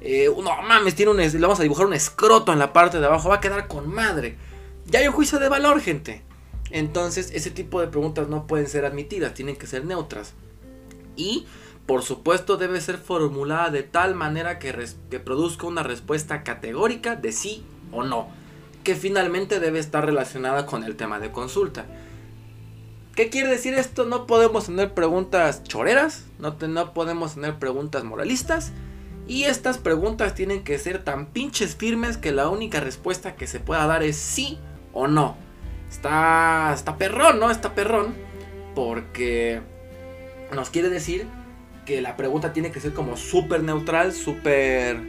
Eh, 0.00 0.28
no 0.34 0.62
mames, 0.62 0.94
tiene 0.94 1.12
un, 1.12 1.18
le 1.18 1.38
vamos 1.38 1.60
a 1.60 1.62
dibujar 1.62 1.86
un 1.86 1.92
escroto 1.92 2.52
en 2.52 2.58
la 2.58 2.72
parte 2.72 2.98
de 2.98 3.06
abajo, 3.06 3.28
va 3.28 3.36
a 3.36 3.40
quedar 3.40 3.68
con 3.68 3.88
madre. 3.88 4.36
Ya 4.86 4.98
hay 4.98 5.06
un 5.06 5.14
juicio 5.14 5.38
de 5.38 5.48
valor, 5.48 5.80
gente. 5.80 6.22
Entonces, 6.70 7.30
ese 7.32 7.50
tipo 7.50 7.80
de 7.80 7.88
preguntas 7.88 8.28
no 8.28 8.46
pueden 8.46 8.66
ser 8.66 8.86
admitidas, 8.86 9.34
tienen 9.34 9.56
que 9.56 9.66
ser 9.66 9.84
neutras. 9.84 10.32
Y 11.16 11.46
por 11.86 12.02
supuesto 12.02 12.56
debe 12.56 12.80
ser 12.80 12.98
formulada 12.98 13.70
de 13.70 13.82
tal 13.82 14.14
manera 14.14 14.58
que, 14.58 14.72
produzca 15.24 15.66
una 15.66 15.82
respuesta 15.82 16.42
categórica 16.42 17.16
de 17.16 17.32
sí 17.32 17.64
o 17.90 18.04
no, 18.04 18.28
que 18.84 18.94
finalmente 18.94 19.58
debe 19.60 19.78
estar 19.78 20.04
relacionada 20.06 20.66
con 20.66 20.84
el 20.84 20.96
tema 20.96 21.18
de 21.18 21.32
consulta. 21.32 21.86
¿Qué 23.16 23.28
quiere 23.28 23.48
decir 23.48 23.74
esto? 23.74 24.06
No 24.06 24.26
podemos 24.26 24.66
tener 24.66 24.94
preguntas 24.94 25.64
choreras, 25.64 26.26
no, 26.38 26.56
no 26.68 26.94
podemos 26.94 27.34
tener 27.34 27.58
preguntas 27.58 28.04
moralistas. 28.04 28.72
Y 29.26 29.44
estas 29.44 29.78
preguntas 29.78 30.34
tienen 30.34 30.64
que 30.64 30.78
ser 30.78 31.04
tan 31.04 31.26
pinches 31.26 31.76
firmes 31.76 32.16
que 32.16 32.32
la 32.32 32.48
única 32.48 32.80
respuesta 32.80 33.36
que 33.36 33.46
se 33.46 33.60
pueda 33.60 33.86
dar 33.86 34.02
es 34.02 34.16
sí 34.16 34.58
o 34.92 35.06
no. 35.06 35.36
Está, 35.90 36.72
está 36.74 36.96
perrón, 36.96 37.38
¿no? 37.38 37.50
Está 37.50 37.74
perrón. 37.74 38.14
Porque 38.74 39.60
nos 40.54 40.70
quiere 40.70 40.88
decir 40.88 41.26
que 41.90 42.00
la 42.00 42.16
pregunta 42.16 42.52
tiene 42.52 42.70
que 42.70 42.78
ser 42.78 42.94
como 42.94 43.16
súper 43.16 43.64
neutral, 43.64 44.12
súper 44.12 45.02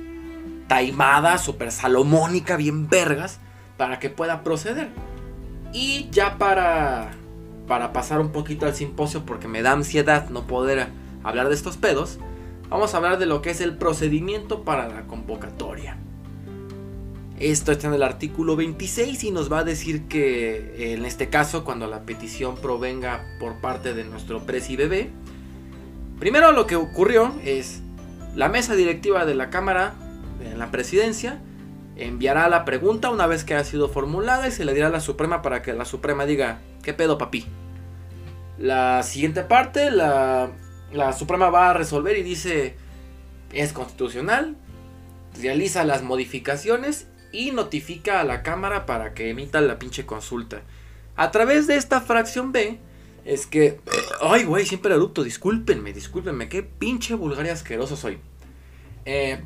taimada, 0.68 1.38
súper 1.38 1.72
salomónica, 1.72 2.58
bien 2.58 2.90
vergas, 2.90 3.40
para 3.78 4.00
que 4.00 4.10
pueda 4.10 4.42
proceder. 4.42 4.90
Y 5.74 6.10
ya 6.10 6.40
para, 6.40 7.12
para 7.68 7.94
pasar 7.94 8.20
un 8.20 8.32
poquito 8.32 8.66
al 8.66 8.74
simposio, 8.74 9.28
porque 9.28 9.48
me 9.48 9.62
da 9.62 9.74
ansiedad 9.74 10.30
no 10.30 10.48
poder 10.48 10.88
hablar 11.24 11.50
de 11.50 11.54
estos 11.54 11.78
pedos, 11.78 12.18
vamos 12.68 12.96
a 12.96 12.98
hablar 12.98 13.20
de 13.20 13.28
lo 13.28 13.44
que 13.44 13.52
es 13.52 13.62
el 13.62 13.78
procedimiento 13.78 14.64
para 14.64 14.88
la 14.88 15.04
convocatoria. 15.04 15.98
Esto 17.40 17.72
está 17.72 17.90
en 17.90 17.94
el 17.94 18.02
artículo 18.02 18.56
26 18.56 19.24
y 19.24 19.30
nos 19.30 19.52
va 19.52 19.60
a 19.60 19.64
decir 19.64 20.08
que 20.08 20.94
en 20.94 21.06
este 21.06 21.30
caso 21.30 21.64
cuando 21.64 21.86
la 21.86 22.08
petición 22.08 22.56
provenga 22.56 23.24
por 23.40 23.62
parte 23.62 23.94
de 23.94 24.04
nuestro 24.04 24.48
presi 24.48 24.76
bebé, 24.76 25.12
Primero 26.22 26.52
lo 26.52 26.68
que 26.68 26.76
ocurrió 26.76 27.34
es 27.44 27.82
la 28.36 28.48
mesa 28.48 28.76
directiva 28.76 29.26
de 29.26 29.34
la 29.34 29.50
Cámara, 29.50 29.96
de 30.38 30.56
la 30.56 30.70
presidencia, 30.70 31.42
enviará 31.96 32.48
la 32.48 32.64
pregunta 32.64 33.10
una 33.10 33.26
vez 33.26 33.44
que 33.44 33.56
ha 33.56 33.64
sido 33.64 33.90
formulada 33.90 34.48
y 34.48 34.52
se 34.52 34.64
le 34.64 34.76
dirá 34.76 34.86
a 34.86 34.92
la 34.92 35.00
Suprema 35.00 35.42
para 35.42 35.64
que 35.64 35.74
la 35.74 35.84
Suprema 35.84 36.28
diga, 36.28 36.60
¿qué 36.84 36.94
pedo 36.94 37.18
papi? 37.18 37.48
La 38.60 39.02
siguiente 39.02 39.42
parte, 39.42 39.90
la, 39.90 40.52
la 40.94 41.12
Suprema 41.14 41.50
va 41.50 41.72
a 41.72 41.74
resolver 41.74 42.16
y 42.16 42.22
dice, 42.22 42.76
es 43.52 43.74
constitucional, 43.74 44.58
realiza 45.42 45.84
las 45.86 46.04
modificaciones 46.04 47.08
y 47.32 47.50
notifica 47.50 48.20
a 48.20 48.26
la 48.26 48.44
Cámara 48.44 48.86
para 48.86 49.16
que 49.16 49.32
emita 49.32 49.60
la 49.60 49.80
pinche 49.80 50.06
consulta. 50.06 50.62
A 51.16 51.32
través 51.32 51.66
de 51.66 51.78
esta 51.78 52.00
fracción 52.00 52.52
B, 52.52 52.78
es 53.26 53.46
que. 53.46 53.80
Ay, 54.22 54.44
güey, 54.44 54.66
siempre 54.66 54.94
erupto. 54.94 55.24
Discúlpenme, 55.24 55.94
discúlpenme. 55.94 56.50
Qué 56.50 56.64
pinche 56.64 57.14
vulgar 57.14 57.46
y 57.46 57.50
asqueroso 57.50 57.96
soy. 57.96 58.18
Eh, 59.06 59.42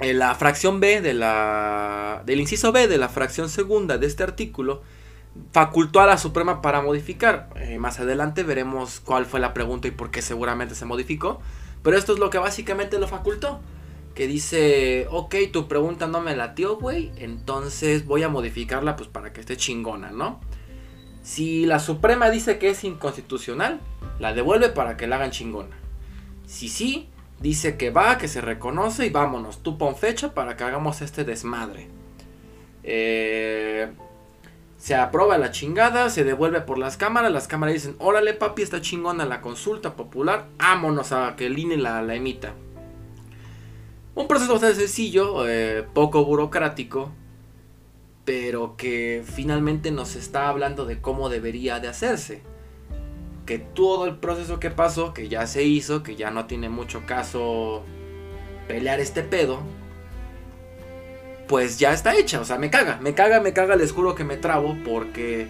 en 0.00 0.18
la 0.18 0.34
fracción 0.34 0.80
B 0.80 1.00
de 1.00 1.14
la. 1.14 2.22
Del 2.26 2.40
inciso 2.40 2.72
B 2.72 2.88
de 2.88 2.98
la 2.98 3.08
fracción 3.08 3.48
segunda 3.48 3.98
de 3.98 4.06
este 4.06 4.22
artículo. 4.22 4.82
Facultó 5.52 6.00
a 6.00 6.06
la 6.06 6.18
Suprema 6.18 6.62
para 6.62 6.80
modificar. 6.80 7.50
Eh, 7.56 7.78
más 7.78 8.00
adelante 8.00 8.42
veremos 8.42 9.00
cuál 9.00 9.26
fue 9.26 9.40
la 9.40 9.52
pregunta 9.52 9.88
y 9.88 9.90
por 9.90 10.10
qué 10.10 10.22
seguramente 10.22 10.74
se 10.74 10.86
modificó. 10.86 11.40
Pero 11.82 11.98
esto 11.98 12.14
es 12.14 12.18
lo 12.18 12.30
que 12.30 12.38
básicamente 12.38 12.98
lo 12.98 13.06
facultó. 13.06 13.60
Que 14.14 14.26
dice, 14.26 15.06
ok, 15.10 15.34
tu 15.52 15.68
pregunta 15.68 16.06
no 16.06 16.22
me 16.22 16.34
latió, 16.34 16.76
güey. 16.78 17.12
Entonces 17.16 18.06
voy 18.06 18.22
a 18.22 18.30
modificarla 18.30 18.96
pues 18.96 19.10
para 19.10 19.32
que 19.34 19.40
esté 19.40 19.58
chingona, 19.58 20.10
¿no? 20.10 20.40
Si 21.26 21.66
la 21.66 21.80
Suprema 21.80 22.30
dice 22.30 22.56
que 22.56 22.70
es 22.70 22.84
inconstitucional, 22.84 23.80
la 24.20 24.32
devuelve 24.32 24.68
para 24.68 24.96
que 24.96 25.08
la 25.08 25.16
hagan 25.16 25.32
chingona. 25.32 25.76
Si 26.46 26.68
sí, 26.68 27.08
dice 27.40 27.76
que 27.76 27.90
va, 27.90 28.16
que 28.16 28.28
se 28.28 28.40
reconoce 28.40 29.06
y 29.06 29.10
vámonos, 29.10 29.60
tú 29.60 29.76
pon 29.76 29.96
fecha 29.96 30.34
para 30.34 30.56
que 30.56 30.62
hagamos 30.62 31.02
este 31.02 31.24
desmadre. 31.24 31.88
Eh, 32.84 33.88
se 34.78 34.94
aprueba 34.94 35.36
la 35.36 35.50
chingada, 35.50 36.10
se 36.10 36.22
devuelve 36.22 36.60
por 36.60 36.78
las 36.78 36.96
cámaras, 36.96 37.32
las 37.32 37.48
cámaras 37.48 37.74
dicen, 37.74 37.96
órale 37.98 38.32
papi, 38.32 38.62
está 38.62 38.80
chingona 38.80 39.26
la 39.26 39.40
consulta 39.40 39.96
popular, 39.96 40.46
vámonos 40.58 41.10
a 41.10 41.34
que 41.34 41.46
el 41.46 41.58
INE 41.58 41.76
la, 41.76 42.14
emita. 42.14 42.54
Un 44.14 44.28
proceso 44.28 44.52
bastante 44.52 44.76
sencillo, 44.76 45.48
eh, 45.48 45.84
poco 45.92 46.24
burocrático, 46.24 47.10
pero 48.26 48.76
que 48.76 49.22
finalmente 49.24 49.92
nos 49.92 50.16
está 50.16 50.48
hablando 50.48 50.84
de 50.84 51.00
cómo 51.00 51.30
debería 51.30 51.78
de 51.78 51.88
hacerse. 51.88 52.42
Que 53.46 53.58
todo 53.60 54.04
el 54.06 54.16
proceso 54.16 54.58
que 54.58 54.70
pasó, 54.70 55.14
que 55.14 55.28
ya 55.28 55.46
se 55.46 55.62
hizo, 55.62 56.02
que 56.02 56.16
ya 56.16 56.32
no 56.32 56.46
tiene 56.46 56.68
mucho 56.68 57.06
caso 57.06 57.84
pelear 58.66 58.98
este 58.98 59.22
pedo, 59.22 59.60
pues 61.46 61.78
ya 61.78 61.92
está 61.92 62.16
hecha. 62.16 62.40
O 62.40 62.44
sea, 62.44 62.58
me 62.58 62.68
caga, 62.68 62.98
me 63.00 63.14
caga, 63.14 63.40
me 63.40 63.52
caga, 63.52 63.76
les 63.76 63.92
juro 63.92 64.16
que 64.16 64.24
me 64.24 64.36
trabo 64.36 64.76
porque 64.84 65.46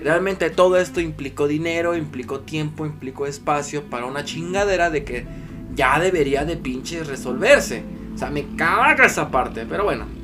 realmente 0.00 0.48
todo 0.48 0.76
esto 0.78 1.00
implicó 1.00 1.48
dinero, 1.48 1.96
implicó 1.96 2.40
tiempo, 2.40 2.86
implicó 2.86 3.26
espacio 3.26 3.90
para 3.90 4.06
una 4.06 4.24
chingadera 4.24 4.90
de 4.90 5.02
que 5.02 5.26
ya 5.74 5.98
debería 5.98 6.44
de 6.44 6.56
pinches 6.56 7.08
resolverse. 7.08 7.82
O 8.14 8.18
sea, 8.18 8.30
me 8.30 8.54
caga 8.54 9.06
esa 9.06 9.28
parte, 9.28 9.66
pero 9.68 9.82
bueno. 9.82 10.19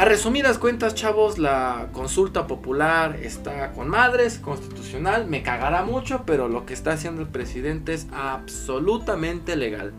A 0.00 0.06
resumidas 0.06 0.56
cuentas, 0.56 0.94
chavos, 0.94 1.36
la 1.36 1.90
consulta 1.92 2.46
popular 2.46 3.18
está 3.22 3.72
con 3.72 3.90
madres, 3.90 4.38
constitucional, 4.38 5.26
me 5.26 5.42
cagará 5.42 5.84
mucho, 5.84 6.22
pero 6.24 6.48
lo 6.48 6.64
que 6.64 6.72
está 6.72 6.92
haciendo 6.92 7.20
el 7.20 7.28
presidente 7.28 7.92
es 7.92 8.06
absolutamente 8.10 9.56
legal. 9.56 9.92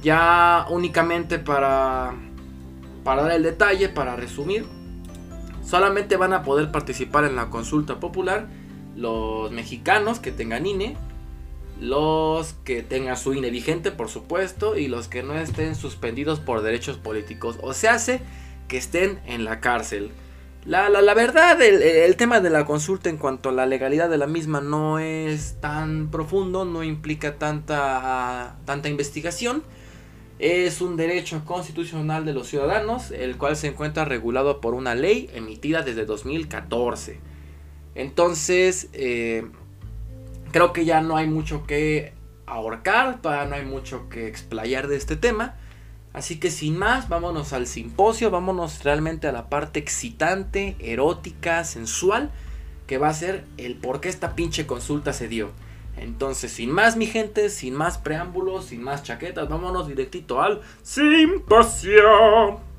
Ya 0.00 0.64
únicamente 0.70 1.40
para, 1.40 2.14
para 3.02 3.22
dar 3.22 3.32
el 3.32 3.42
detalle, 3.42 3.88
para 3.88 4.14
resumir, 4.14 4.64
solamente 5.66 6.16
van 6.16 6.32
a 6.32 6.44
poder 6.44 6.70
participar 6.70 7.24
en 7.24 7.34
la 7.34 7.50
consulta 7.50 7.98
popular 7.98 8.46
los 8.94 9.50
mexicanos 9.50 10.20
que 10.20 10.30
tengan 10.30 10.66
INE, 10.66 10.96
los 11.80 12.52
que 12.62 12.84
tengan 12.84 13.16
su 13.16 13.34
INE 13.34 13.50
vigente, 13.50 13.90
por 13.90 14.08
supuesto, 14.08 14.78
y 14.78 14.86
los 14.86 15.08
que 15.08 15.24
no 15.24 15.36
estén 15.36 15.74
suspendidos 15.74 16.38
por 16.38 16.62
derechos 16.62 16.96
políticos. 16.96 17.58
O 17.60 17.72
se 17.72 17.88
hace 17.88 18.20
que 18.70 18.78
estén 18.78 19.18
en 19.26 19.44
la 19.44 19.60
cárcel. 19.60 20.12
La, 20.64 20.88
verdad, 21.14 21.60
el, 21.60 22.16
tema 22.16 22.40
de 22.40 22.50
la 22.50 22.64
consulta 22.64 23.10
en 23.10 23.16
cuanto 23.16 23.48
a 23.48 23.52
la 23.52 23.66
legalidad 23.66 24.08
de 24.08 24.16
la 24.16 24.28
misma 24.28 24.60
no 24.60 25.00
es 25.00 25.56
tan 25.60 26.10
profundo, 26.10 26.64
no 26.64 26.84
implica 26.84 27.36
tanta, 27.36 28.56
tanta 28.66 28.88
investigación. 28.88 29.64
Es 30.38 30.80
un 30.80 30.96
derecho 30.96 31.44
constitucional 31.44 32.24
de 32.24 32.32
los 32.32 32.46
ciudadanos, 32.46 33.10
el 33.10 33.36
cual 33.38 33.56
se 33.56 33.68
encuentra 33.68 34.04
regulado 34.04 34.60
por 34.60 34.74
una 34.74 34.94
ley 34.94 35.28
emitida 35.34 35.82
desde 35.82 36.04
2014. 36.04 37.18
Entonces, 37.96 38.88
eh, 38.92 39.46
creo 40.52 40.72
que 40.72 40.84
ya 40.84 41.00
no 41.00 41.16
hay 41.16 41.26
mucho 41.26 41.66
que 41.66 42.12
ahorcar, 42.46 43.20
todavía 43.20 43.46
no 43.46 43.56
hay 43.56 43.64
mucho 43.64 44.08
que 44.08 44.28
explayar 44.28 44.86
de 44.86 44.96
este 44.96 45.16
tema. 45.16 45.56
Así 46.12 46.40
que 46.40 46.50
sin 46.50 46.76
más, 46.76 47.08
vámonos 47.08 47.52
al 47.52 47.66
simposio, 47.66 48.30
vámonos 48.30 48.82
realmente 48.82 49.28
a 49.28 49.32
la 49.32 49.48
parte 49.48 49.78
excitante, 49.78 50.76
erótica, 50.80 51.64
sensual, 51.64 52.30
que 52.86 52.98
va 52.98 53.08
a 53.08 53.14
ser 53.14 53.44
el 53.58 53.76
por 53.76 54.00
qué 54.00 54.08
esta 54.08 54.34
pinche 54.34 54.66
consulta 54.66 55.12
se 55.12 55.28
dio. 55.28 55.50
Entonces, 55.96 56.52
sin 56.52 56.70
más, 56.70 56.96
mi 56.96 57.06
gente, 57.06 57.50
sin 57.50 57.74
más 57.74 57.98
preámbulos, 57.98 58.66
sin 58.66 58.82
más 58.82 59.02
chaquetas, 59.02 59.48
vámonos 59.48 59.86
directito 59.86 60.40
al 60.40 60.62
simposio. 60.82 62.69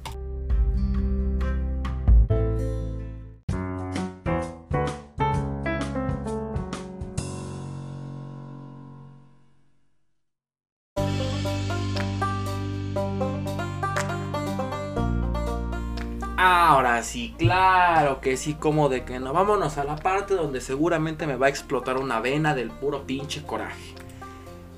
Sí, 17.03 17.35
claro 17.37 18.21
que 18.21 18.37
sí, 18.37 18.53
como 18.53 18.89
de 18.89 19.03
que 19.03 19.19
no. 19.19 19.33
Vámonos 19.33 19.77
a 19.77 19.83
la 19.83 19.95
parte 19.95 20.33
donde 20.33 20.61
seguramente 20.61 21.27
me 21.27 21.35
va 21.35 21.47
a 21.47 21.49
explotar 21.49 21.97
una 21.97 22.19
vena 22.19 22.55
del 22.55 22.71
puro 22.71 23.05
pinche 23.05 23.43
coraje. 23.43 23.93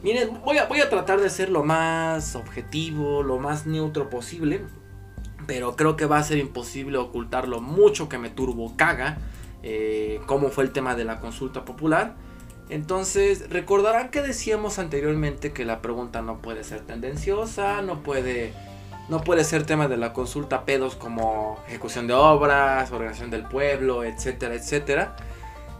Miren, 0.01 0.41
voy 0.43 0.57
a, 0.57 0.65
voy 0.65 0.81
a 0.81 0.89
tratar 0.89 1.21
de 1.21 1.29
ser 1.29 1.49
lo 1.49 1.63
más 1.63 2.35
objetivo, 2.35 3.23
lo 3.23 3.39
más 3.39 3.65
neutro 3.65 4.09
posible. 4.09 4.61
Pero 5.47 5.75
creo 5.75 5.95
que 5.95 6.05
va 6.05 6.17
a 6.17 6.23
ser 6.23 6.37
imposible 6.37 6.97
ocultar 6.97 7.47
lo 7.47 7.61
mucho 7.61 8.09
que 8.09 8.17
me 8.17 8.29
turbo 8.29 8.75
caga. 8.75 9.17
Eh, 9.61 10.19
cómo 10.25 10.49
fue 10.49 10.65
el 10.65 10.71
tema 10.71 10.95
de 10.95 11.05
la 11.05 11.19
consulta 11.19 11.65
popular. 11.65 12.15
Entonces, 12.69 13.49
recordarán 13.49 14.09
que 14.09 14.21
decíamos 14.21 14.79
anteriormente 14.79 15.53
que 15.53 15.65
la 15.65 15.81
pregunta 15.81 16.21
no 16.21 16.41
puede 16.41 16.63
ser 16.63 16.81
tendenciosa, 16.81 17.81
no 17.81 18.03
puede 18.03 18.53
no 19.09 19.21
puede 19.21 19.43
ser 19.43 19.65
tema 19.65 19.87
de 19.87 19.97
la 19.97 20.13
consulta 20.13 20.65
pedos 20.65 20.95
como 20.95 21.59
ejecución 21.67 22.07
de 22.07 22.13
obras, 22.13 22.91
organización 22.91 23.29
del 23.29 23.43
pueblo, 23.43 24.03
etcétera, 24.03 24.55
etcétera. 24.55 25.15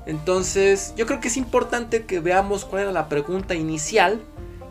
Entonces, 0.06 0.94
yo 0.98 1.06
creo 1.06 1.20
que 1.22 1.30
es 1.30 1.38
importante 1.38 2.06
que 2.06 2.20
veamos 2.20 2.66
cuál 2.66 2.84
era 2.84 2.92
la 2.92 3.08
pregunta 3.08 3.56
inicial 3.56 4.22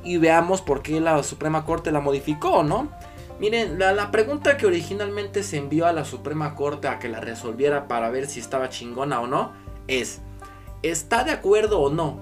y 0.04 0.18
veamos 0.18 0.60
por 0.60 0.82
qué 0.82 1.00
la 1.00 1.22
Suprema 1.22 1.64
Corte 1.64 1.90
la 1.90 2.00
modificó, 2.00 2.62
¿no? 2.62 2.90
Miren, 3.40 3.78
la, 3.78 3.92
la, 3.92 4.10
pregunta 4.10 4.56
que 4.56 4.66
originalmente 4.66 5.42
se 5.42 5.56
envió 5.56 5.86
a 5.86 5.92
la 5.92 6.04
Suprema 6.04 6.54
Corte 6.54 6.86
a 6.86 6.98
que 6.98 7.08
la 7.08 7.20
resolviera 7.20 7.88
para 7.88 8.10
ver 8.10 8.26
si 8.26 8.38
estaba 8.40 8.68
chingona 8.68 9.20
o 9.20 9.26
no 9.26 9.52
es, 9.88 10.20
¿está 10.82 11.24
de 11.24 11.32
acuerdo 11.32 11.80
o 11.80 11.90
no 11.90 12.20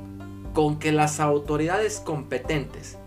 con 0.54 0.78
que 0.78 0.92
las 0.92 1.20
autoridades 1.20 2.00
competentes 2.00 2.99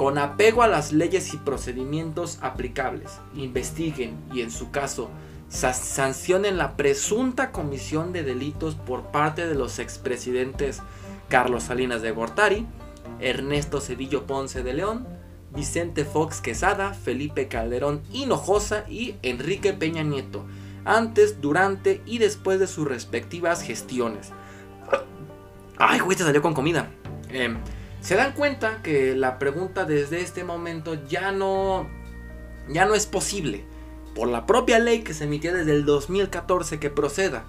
con 0.00 0.16
apego 0.16 0.62
a 0.62 0.66
las 0.66 0.94
leyes 0.94 1.34
y 1.34 1.36
procedimientos 1.36 2.38
aplicables, 2.40 3.20
investiguen 3.34 4.16
y 4.32 4.40
en 4.40 4.50
su 4.50 4.70
caso 4.70 5.10
sancionen 5.50 6.56
la 6.56 6.74
presunta 6.78 7.52
comisión 7.52 8.14
de 8.14 8.22
delitos 8.22 8.76
por 8.76 9.08
parte 9.08 9.46
de 9.46 9.54
los 9.54 9.78
expresidentes 9.78 10.80
Carlos 11.28 11.64
Salinas 11.64 12.00
de 12.00 12.12
Gortari, 12.12 12.66
Ernesto 13.20 13.82
Cedillo 13.82 14.26
Ponce 14.26 14.62
de 14.62 14.72
León, 14.72 15.06
Vicente 15.54 16.06
Fox 16.06 16.40
Quesada, 16.40 16.94
Felipe 16.94 17.48
Calderón 17.48 18.00
Hinojosa 18.10 18.86
y 18.88 19.16
Enrique 19.20 19.74
Peña 19.74 20.02
Nieto, 20.02 20.46
antes, 20.86 21.42
durante 21.42 22.00
y 22.06 22.16
después 22.16 22.58
de 22.58 22.68
sus 22.68 22.88
respectivas 22.88 23.60
gestiones. 23.60 24.32
Ay, 25.76 26.00
güey, 26.00 26.16
te 26.16 26.24
salió 26.24 26.40
con 26.40 26.54
comida. 26.54 26.88
Eh, 27.28 27.54
se 28.00 28.16
dan 28.16 28.32
cuenta 28.32 28.82
que 28.82 29.14
la 29.14 29.38
pregunta 29.38 29.84
desde 29.84 30.20
este 30.20 30.44
momento 30.44 30.94
ya 31.06 31.32
no, 31.32 31.88
ya 32.68 32.86
no 32.86 32.94
es 32.94 33.06
posible 33.06 33.64
por 34.14 34.28
la 34.28 34.46
propia 34.46 34.78
ley 34.78 35.02
que 35.02 35.14
se 35.14 35.24
emitió 35.24 35.54
desde 35.54 35.72
el 35.72 35.84
2014 35.84 36.78
que 36.78 36.90
proceda. 36.90 37.44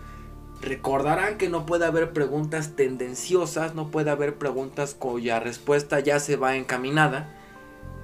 Recordarán 0.61 1.37
que 1.37 1.49
no 1.49 1.65
puede 1.65 1.85
haber 1.85 2.13
preguntas 2.13 2.75
tendenciosas, 2.75 3.73
no 3.73 3.89
puede 3.89 4.11
haber 4.11 4.35
preguntas 4.35 4.93
cuya 4.93 5.39
respuesta 5.39 5.99
ya 5.99 6.19
se 6.19 6.35
va 6.35 6.55
encaminada. 6.55 7.35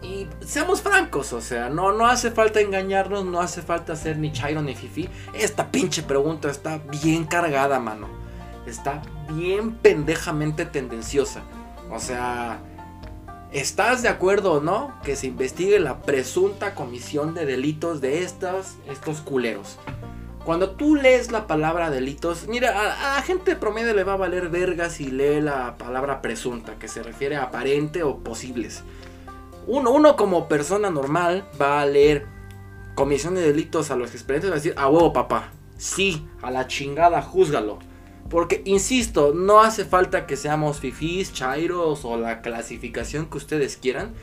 Y 0.01 0.27
seamos 0.41 0.81
francos, 0.81 1.33
o 1.33 1.41
sea, 1.41 1.69
no, 1.69 1.91
no 1.91 2.07
hace 2.07 2.31
falta 2.31 2.61
engañarnos, 2.61 3.25
no 3.25 3.41
hace 3.41 3.61
falta 3.61 3.95
ser 3.95 4.17
ni 4.17 4.31
chairo 4.31 4.61
ni 4.61 4.75
fifi. 4.75 5.09
Esta 5.33 5.71
pinche 5.71 6.03
pregunta 6.03 6.49
está 6.49 6.79
bien 7.01 7.25
cargada, 7.25 7.79
mano. 7.79 8.07
Está 8.65 9.01
bien 9.29 9.75
pendejamente 9.75 10.65
tendenciosa. 10.65 11.41
O 11.91 11.99
sea, 11.99 12.59
¿estás 13.51 14.01
de 14.01 14.09
acuerdo 14.09 14.53
o 14.53 14.61
no 14.61 14.93
que 15.03 15.15
se 15.15 15.27
investigue 15.27 15.79
la 15.79 16.01
presunta 16.01 16.75
comisión 16.75 17.33
de 17.33 17.45
delitos 17.45 18.01
de 18.01 18.23
estos, 18.23 18.75
estos 18.87 19.21
culeros? 19.21 19.77
Cuando 20.47 20.71
tú 20.71 20.95
lees 20.95 21.31
la 21.31 21.45
palabra 21.45 21.89
delitos, 21.89 22.47
mira, 22.47 22.69
a, 22.79 23.15
la 23.15 23.21
gente 23.21 23.57
promedio 23.57 23.93
le 23.93 24.05
va 24.05 24.13
a 24.13 24.17
valer 24.17 24.47
verga 24.47 24.89
si 24.89 25.11
lee 25.11 25.41
la 25.41 25.77
palabra 25.77 26.21
presunta, 26.21 26.79
que 26.79 26.87
se 26.87 27.03
refiere 27.03 27.35
a 27.35 27.43
aparente 27.43 28.03
o 28.03 28.19
posibles. 28.19 28.83
Uno, 29.65 29.91
uno 29.91 30.15
como 30.15 30.47
persona 30.47 30.89
normal 30.89 31.43
va 31.61 31.81
a 31.81 31.85
leer 31.85 32.25
comisión 32.95 33.35
de 33.35 33.41
delitos 33.41 33.91
a 33.91 33.97
los 33.97 34.11
expedientes 34.11 34.47
y 34.47 34.51
va 34.51 34.55
a 34.55 34.59
decir, 34.59 34.73
a 34.77 34.87
huevo 34.87 35.11
papá, 35.11 35.51
sí, 35.77 36.25
a 36.41 36.49
la 36.49 36.65
chingada, 36.65 37.21
júzgalo. 37.21 37.79
Porque, 38.29 38.61
insisto, 38.65 39.33
no 39.33 39.61
hace 39.61 39.85
falta 39.85 40.27
que 40.27 40.35
seamos 40.35 40.79
fifís, 40.79 41.31
chairos 41.33 42.03
o 42.03 42.17
la 42.17 42.41
clasificación 42.41 43.27
que 43.27 43.37
ustedes 43.37 43.77
quieran. 43.77 44.13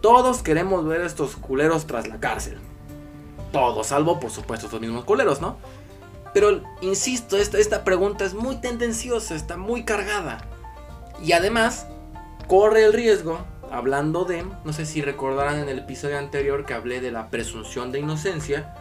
Todos 0.00 0.42
queremos 0.42 0.84
ver 0.84 1.00
a 1.00 1.06
estos 1.06 1.36
culeros 1.36 1.86
tras 1.86 2.06
la 2.08 2.20
cárcel. 2.20 2.58
Todos, 3.52 3.86
salvo 3.86 4.20
por 4.20 4.30
supuesto 4.30 4.66
estos 4.66 4.80
mismos 4.80 5.04
culeros, 5.04 5.40
¿no? 5.40 5.56
Pero, 6.34 6.62
insisto, 6.82 7.38
esta, 7.38 7.58
esta 7.58 7.84
pregunta 7.84 8.24
es 8.24 8.34
muy 8.34 8.56
tendenciosa, 8.56 9.34
está 9.34 9.56
muy 9.56 9.84
cargada. 9.84 10.44
Y 11.22 11.32
además, 11.32 11.86
corre 12.48 12.84
el 12.84 12.92
riesgo, 12.92 13.38
hablando 13.70 14.24
de, 14.24 14.44
no 14.64 14.72
sé 14.72 14.84
si 14.84 15.00
recordarán 15.00 15.60
en 15.60 15.68
el 15.68 15.78
episodio 15.78 16.18
anterior 16.18 16.66
que 16.66 16.74
hablé 16.74 17.00
de 17.00 17.12
la 17.12 17.30
presunción 17.30 17.92
de 17.92 18.00
inocencia, 18.00 18.74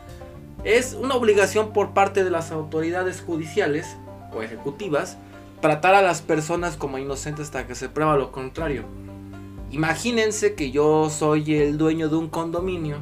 es 0.64 0.94
una 0.94 1.16
obligación 1.16 1.74
por 1.74 1.94
parte 1.94 2.24
de 2.24 2.32
las 2.32 2.52
autoridades 2.52 3.22
judiciales 3.22 3.98
o 4.36 4.42
ejecutivas 4.42 5.18
tratar 5.62 5.96
a 5.96 6.02
las 6.02 6.22
personas 6.22 6.76
como 6.76 6.98
inocentes 6.98 7.46
hasta 7.46 7.68
que 7.68 7.76
se 7.76 7.90
prueba 7.90 8.18
lo 8.18 8.32
contrario. 8.32 8.84
Imagínense 9.72 10.56
que 10.56 10.72
yo 10.72 11.10
soy 11.10 11.56
el 11.56 11.78
dueño 11.78 12.10
de 12.10 12.18
un 12.18 12.30
condominio 12.30 12.98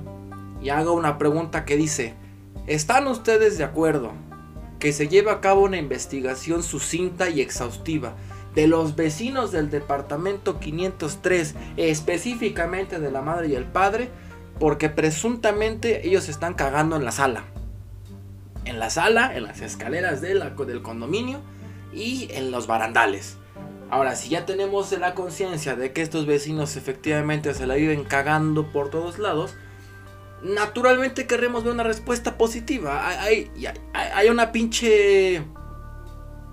y 0.61 0.69
hago 0.69 0.93
una 0.93 1.17
pregunta 1.17 1.65
que 1.65 1.75
dice, 1.75 2.13
¿están 2.67 3.07
ustedes 3.07 3.57
de 3.57 3.63
acuerdo 3.63 4.13
que 4.79 4.93
se 4.93 5.07
lleve 5.07 5.31
a 5.31 5.41
cabo 5.41 5.63
una 5.63 5.77
investigación 5.77 6.63
sucinta 6.63 7.29
y 7.29 7.41
exhaustiva 7.41 8.15
de 8.55 8.67
los 8.67 8.95
vecinos 8.95 9.51
del 9.51 9.69
departamento 9.69 10.59
503, 10.59 11.55
específicamente 11.77 12.99
de 12.99 13.11
la 13.11 13.21
madre 13.21 13.47
y 13.47 13.55
el 13.55 13.65
padre, 13.65 14.09
porque 14.59 14.89
presuntamente 14.89 16.07
ellos 16.07 16.29
están 16.29 16.53
cagando 16.53 16.95
en 16.95 17.05
la 17.05 17.11
sala? 17.11 17.43
En 18.65 18.79
la 18.79 18.89
sala, 18.89 19.35
en 19.35 19.43
las 19.43 19.61
escaleras 19.61 20.21
de 20.21 20.35
del 20.35 20.81
condominio 20.81 21.41
y 21.93 22.27
en 22.31 22.51
los 22.51 22.67
barandales. 22.67 23.37
Ahora, 23.89 24.15
si 24.15 24.29
ya 24.29 24.45
tenemos 24.45 24.91
la 24.93 25.13
conciencia 25.13 25.75
de 25.75 25.91
que 25.91 26.01
estos 26.01 26.25
vecinos 26.25 26.77
efectivamente 26.77 27.53
se 27.53 27.67
la 27.67 27.75
viven 27.75 28.05
cagando 28.05 28.71
por 28.71 28.89
todos 28.89 29.19
lados, 29.19 29.55
naturalmente 30.41 31.27
queremos 31.27 31.63
ver 31.63 31.73
una 31.73 31.83
respuesta 31.83 32.37
positiva. 32.37 33.05
Hay, 33.05 33.49
una 34.29 34.51
pinche. 34.53 35.43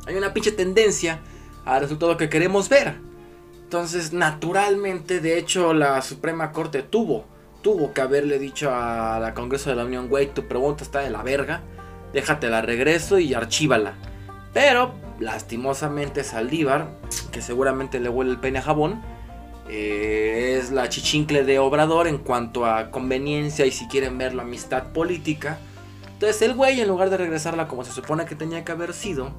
Hay 0.06 0.16
una 0.16 0.34
pinche 0.34 0.52
tendencia 0.52 1.20
al 1.64 1.82
resultado 1.82 2.16
que 2.16 2.28
queremos 2.28 2.68
ver. 2.68 2.96
Entonces, 3.62 4.12
naturalmente, 4.12 5.20
de 5.20 5.38
hecho, 5.38 5.74
la 5.74 6.00
Suprema 6.02 6.52
Corte 6.52 6.82
tuvo, 6.82 7.26
tuvo 7.62 7.92
que 7.92 8.00
haberle 8.00 8.38
dicho 8.38 8.74
a 8.74 9.20
la 9.20 9.34
Congreso 9.34 9.70
de 9.70 9.76
la 9.76 9.84
Unión, 9.84 10.08
güey, 10.08 10.32
tu 10.32 10.48
pregunta 10.48 10.82
está 10.82 11.00
de 11.00 11.10
la 11.10 11.22
verga, 11.22 11.60
déjate 12.12 12.48
la 12.48 12.62
regreso 12.62 13.18
y 13.18 13.34
archívala. 13.34 13.94
Pero, 14.52 14.94
lastimosamente, 15.20 16.24
Saldívar, 16.24 16.88
que 17.32 17.42
seguramente 17.42 18.00
le 18.00 18.08
huele 18.08 18.30
el 18.30 18.40
pene 18.40 18.58
a 18.58 18.62
jabón, 18.62 19.02
eh, 19.68 20.58
es 20.58 20.70
la 20.70 20.88
chichincle 20.88 21.44
de 21.44 21.58
Obrador 21.58 22.06
en 22.06 22.18
cuanto 22.18 22.64
a 22.64 22.90
conveniencia 22.90 23.66
y 23.66 23.70
si 23.70 23.86
quieren 23.86 24.16
verlo, 24.16 24.42
amistad 24.42 24.92
política. 24.92 25.58
Entonces 26.14 26.40
el 26.42 26.54
güey, 26.54 26.80
en 26.80 26.88
lugar 26.88 27.10
de 27.10 27.18
regresarla 27.18 27.68
como 27.68 27.84
se 27.84 27.92
supone 27.92 28.24
que 28.24 28.34
tenía 28.34 28.64
que 28.64 28.72
haber 28.72 28.94
sido, 28.94 29.30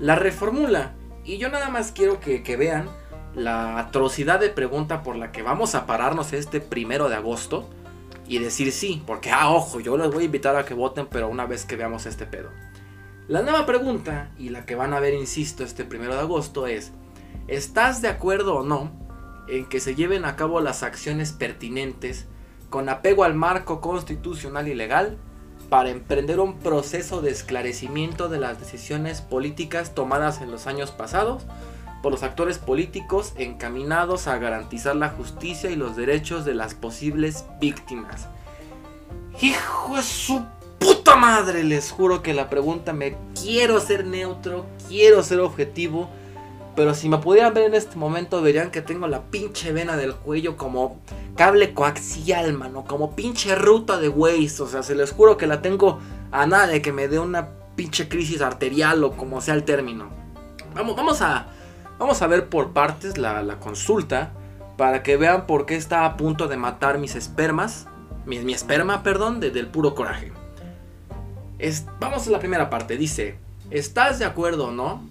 la 0.00 0.16
reformula. 0.16 0.92
Y 1.24 1.38
yo 1.38 1.50
nada 1.50 1.68
más 1.68 1.92
quiero 1.92 2.20
que 2.20 2.56
vean 2.56 2.88
la 3.34 3.78
atrocidad 3.78 4.40
de 4.40 4.48
pregunta 4.48 5.02
por 5.02 5.14
la 5.16 5.30
que 5.30 5.42
vamos 5.42 5.74
a 5.74 5.86
pararnos 5.86 6.32
este 6.32 6.60
primero 6.60 7.10
de 7.10 7.16
agosto 7.16 7.68
y 8.28 8.38
decir 8.38 8.72
sí, 8.72 9.02
porque, 9.06 9.30
ah, 9.30 9.50
ojo, 9.50 9.80
yo 9.80 9.96
les 9.96 10.10
voy 10.10 10.22
a 10.22 10.26
invitar 10.26 10.56
a 10.56 10.64
que 10.64 10.74
voten, 10.74 11.06
pero 11.10 11.28
una 11.28 11.46
vez 11.46 11.64
que 11.64 11.76
veamos 11.76 12.06
este 12.06 12.26
pedo. 12.26 12.50
La 13.28 13.42
nueva 13.42 13.66
pregunta, 13.66 14.30
y 14.38 14.50
la 14.50 14.66
que 14.66 14.74
van 14.74 14.94
a 14.94 15.00
ver, 15.00 15.14
insisto, 15.14 15.64
este 15.64 15.84
primero 15.84 16.14
de 16.14 16.20
agosto 16.20 16.66
es, 16.66 16.92
¿estás 17.48 18.02
de 18.02 18.08
acuerdo 18.08 18.56
o 18.56 18.62
no 18.62 18.92
en 19.48 19.66
que 19.66 19.80
se 19.80 19.94
lleven 19.94 20.24
a 20.24 20.36
cabo 20.36 20.60
las 20.60 20.82
acciones 20.82 21.32
pertinentes 21.32 22.26
con 22.70 22.88
apego 22.88 23.24
al 23.24 23.34
marco 23.34 23.80
constitucional 23.80 24.68
y 24.68 24.74
legal 24.74 25.18
para 25.68 25.90
emprender 25.90 26.40
un 26.40 26.58
proceso 26.58 27.22
de 27.22 27.30
esclarecimiento 27.30 28.28
de 28.28 28.38
las 28.38 28.60
decisiones 28.60 29.20
políticas 29.20 29.94
tomadas 29.94 30.40
en 30.40 30.50
los 30.50 30.66
años 30.66 30.90
pasados 30.90 31.46
por 32.06 32.12
los 32.12 32.22
actores 32.22 32.58
políticos 32.58 33.32
encaminados 33.36 34.28
a 34.28 34.38
garantizar 34.38 34.94
la 34.94 35.08
justicia 35.08 35.72
y 35.72 35.74
los 35.74 35.96
derechos 35.96 36.44
de 36.44 36.54
las 36.54 36.72
posibles 36.72 37.46
víctimas. 37.60 38.28
Hijo 39.40 39.96
de 39.96 40.04
su 40.04 40.44
puta 40.78 41.16
madre, 41.16 41.64
les 41.64 41.90
juro 41.90 42.22
que 42.22 42.32
la 42.32 42.48
pregunta 42.48 42.92
me 42.92 43.16
quiero 43.34 43.80
ser 43.80 44.06
neutro, 44.06 44.66
quiero 44.86 45.24
ser 45.24 45.40
objetivo 45.40 46.08
pero 46.76 46.94
si 46.94 47.08
me 47.08 47.18
pudieran 47.18 47.54
ver 47.54 47.64
en 47.64 47.74
este 47.74 47.96
momento, 47.96 48.40
verían 48.40 48.70
que 48.70 48.82
tengo 48.82 49.08
la 49.08 49.22
pinche 49.22 49.72
vena 49.72 49.96
del 49.96 50.14
cuello 50.14 50.56
como 50.56 51.00
cable 51.34 51.74
coaxial, 51.74 52.52
mano. 52.52 52.84
Como 52.84 53.16
pinche 53.16 53.56
ruta 53.56 53.98
de 53.98 54.08
Waze. 54.08 54.62
O 54.62 54.68
sea, 54.68 54.84
se 54.84 54.94
les 54.94 55.10
juro 55.10 55.36
que 55.36 55.48
la 55.48 55.60
tengo 55.60 55.98
a 56.30 56.46
nada 56.46 56.68
de 56.68 56.82
que 56.82 56.92
me 56.92 57.08
dé 57.08 57.18
una 57.18 57.48
pinche 57.74 58.08
crisis 58.08 58.42
arterial 58.42 59.02
o 59.02 59.16
como 59.16 59.40
sea 59.40 59.54
el 59.54 59.64
término. 59.64 60.10
Vamos, 60.72 60.94
vamos 60.94 61.20
a. 61.20 61.48
Vamos 61.98 62.22
a 62.22 62.26
ver 62.26 62.48
por 62.48 62.72
partes 62.72 63.18
la, 63.18 63.58
consulta. 63.60 64.32
Para 64.76 65.02
que 65.02 65.16
vean 65.16 65.46
por 65.46 65.64
qué 65.64 65.76
está 65.76 66.04
a 66.04 66.16
punto 66.16 66.48
de 66.48 66.56
matar 66.56 66.98
mis 66.98 67.14
espermas. 67.14 67.86
Mi, 68.26 68.38
mi 68.40 68.52
esperma, 68.52 69.02
perdón, 69.02 69.40
desde 69.40 69.54
del 69.54 69.68
puro 69.68 69.94
coraje. 69.94 70.32
Vamos 71.98 72.26
a 72.26 72.30
la 72.30 72.38
primera 72.38 72.68
parte. 72.68 72.96
Dice: 72.96 73.38
¿Estás 73.70 74.18
de 74.18 74.26
acuerdo 74.26 74.68
o 74.68 74.72
no? 74.72 75.02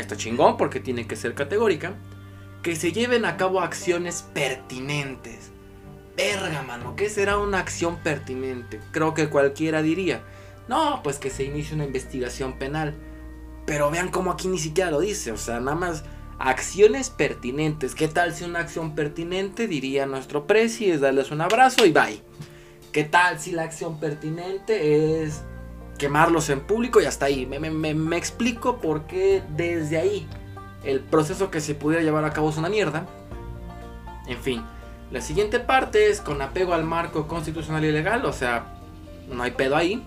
está 0.00 0.16
chingón 0.16 0.56
porque 0.56 0.80
tiene 0.80 1.06
que 1.06 1.16
ser 1.16 1.34
categórica, 1.34 1.94
que 2.62 2.76
se 2.76 2.92
lleven 2.92 3.24
a 3.24 3.36
cabo 3.36 3.60
acciones 3.60 4.22
pertinentes. 4.34 5.52
Verga, 6.16 6.62
mano, 6.62 6.96
¿qué 6.96 7.08
será 7.10 7.38
una 7.38 7.58
acción 7.58 7.98
pertinente? 7.98 8.80
Creo 8.90 9.14
que 9.14 9.28
cualquiera 9.28 9.82
diría, 9.82 10.22
no, 10.68 11.00
pues 11.02 11.18
que 11.18 11.30
se 11.30 11.44
inicie 11.44 11.74
una 11.74 11.84
investigación 11.84 12.58
penal. 12.58 12.94
Pero 13.66 13.90
vean 13.90 14.10
cómo 14.10 14.30
aquí 14.30 14.48
ni 14.48 14.58
siquiera 14.58 14.90
lo 14.90 15.00
dice, 15.00 15.32
o 15.32 15.36
sea, 15.36 15.60
nada 15.60 15.76
más 15.76 16.04
acciones 16.38 17.10
pertinentes. 17.10 17.94
¿Qué 17.94 18.08
tal 18.08 18.32
si 18.32 18.44
una 18.44 18.60
acción 18.60 18.94
pertinente 18.94 19.66
diría 19.66 20.06
nuestro 20.06 20.46
presi 20.46 20.90
es 20.90 21.00
darles 21.00 21.30
un 21.30 21.40
abrazo 21.40 21.84
y 21.84 21.92
bye? 21.92 22.22
¿Qué 22.92 23.04
tal 23.04 23.38
si 23.40 23.52
la 23.52 23.64
acción 23.64 23.98
pertinente 23.98 25.22
es 25.22 25.42
quemarlos 25.96 26.50
en 26.50 26.60
público 26.60 27.00
y 27.00 27.06
hasta 27.06 27.26
ahí. 27.26 27.46
Me, 27.46 28.16
explico 28.16 28.78
por 28.78 29.06
qué 29.06 29.42
desde 29.50 29.98
ahí 29.98 30.26
el 30.84 31.00
proceso 31.00 31.50
que 31.50 31.60
se 31.60 31.74
pudiera 31.74 32.02
llevar 32.02 32.24
a 32.24 32.30
cabo 32.30 32.50
es 32.50 32.56
una 32.56 32.68
mierda. 32.68 33.06
En 34.26 34.38
fin, 34.38 34.62
la 35.10 35.20
siguiente 35.20 35.60
parte 35.60 36.10
es 36.10 36.20
con 36.20 36.42
apego 36.42 36.74
al 36.74 36.84
marco 36.84 37.26
constitucional 37.26 37.84
y 37.84 37.92
legal, 37.92 38.24
o 38.24 38.32
sea, 38.32 38.66
no 39.28 39.42
hay 39.42 39.52
pedo 39.52 39.76
ahí, 39.76 40.04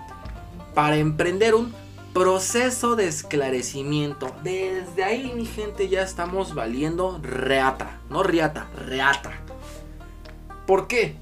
para 0.74 0.98
emprender 0.98 1.56
un 1.56 1.74
proceso 2.14 2.96
de 2.96 3.08
esclarecimiento. 3.08 4.34
Desde 4.44 5.04
ahí, 5.04 5.32
mi 5.36 5.46
gente, 5.46 5.90
ya 5.90 6.02
estamos 6.02 6.54
valiendo 6.56 7.20
reata, 7.22 8.00
no 8.10 8.24
riata, 8.24 8.68
reata. 8.76 9.32
¿Por 10.66 10.88
qué? 10.88 11.18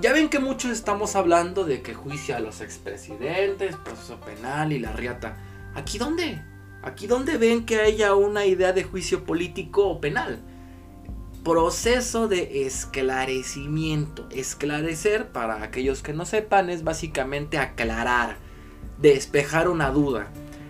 ya 0.00 0.12
ven 0.12 0.28
que 0.28 0.38
muchos 0.38 0.70
estamos 0.70 1.16
hablando 1.16 1.64
de 1.64 1.82
que 1.82 1.94
juicio 1.94 2.36
a 2.36 2.40
los 2.40 2.60
expresidentes, 2.60 3.76
proceso 3.76 4.20
penal 4.20 4.72
y 4.72 4.78
la 4.78 4.92
riata. 4.92 5.36
¿Aquí 5.74 5.98
dónde? 5.98 6.42
¿Aquí 6.82 7.06
dónde 7.06 7.36
ven 7.36 7.66
que 7.66 7.80
haya 7.80 8.14
una 8.14 8.46
idea 8.46 8.72
de 8.72 8.84
juicio 8.84 9.24
político 9.24 9.88
o 9.88 10.00
penal? 10.00 10.40
Proceso 11.44 12.28
de 12.28 12.66
esclarecimiento. 12.66 14.28
Esclarecer, 14.30 15.28
para 15.28 15.62
aquellos 15.62 16.02
que 16.02 16.12
no 16.12 16.24
sepan, 16.24 16.70
es 16.70 16.84
básicamente 16.84 17.58
aclarar, 17.58 18.36
despejar 19.00 19.68
una 19.68 19.90
duda. 19.90 20.28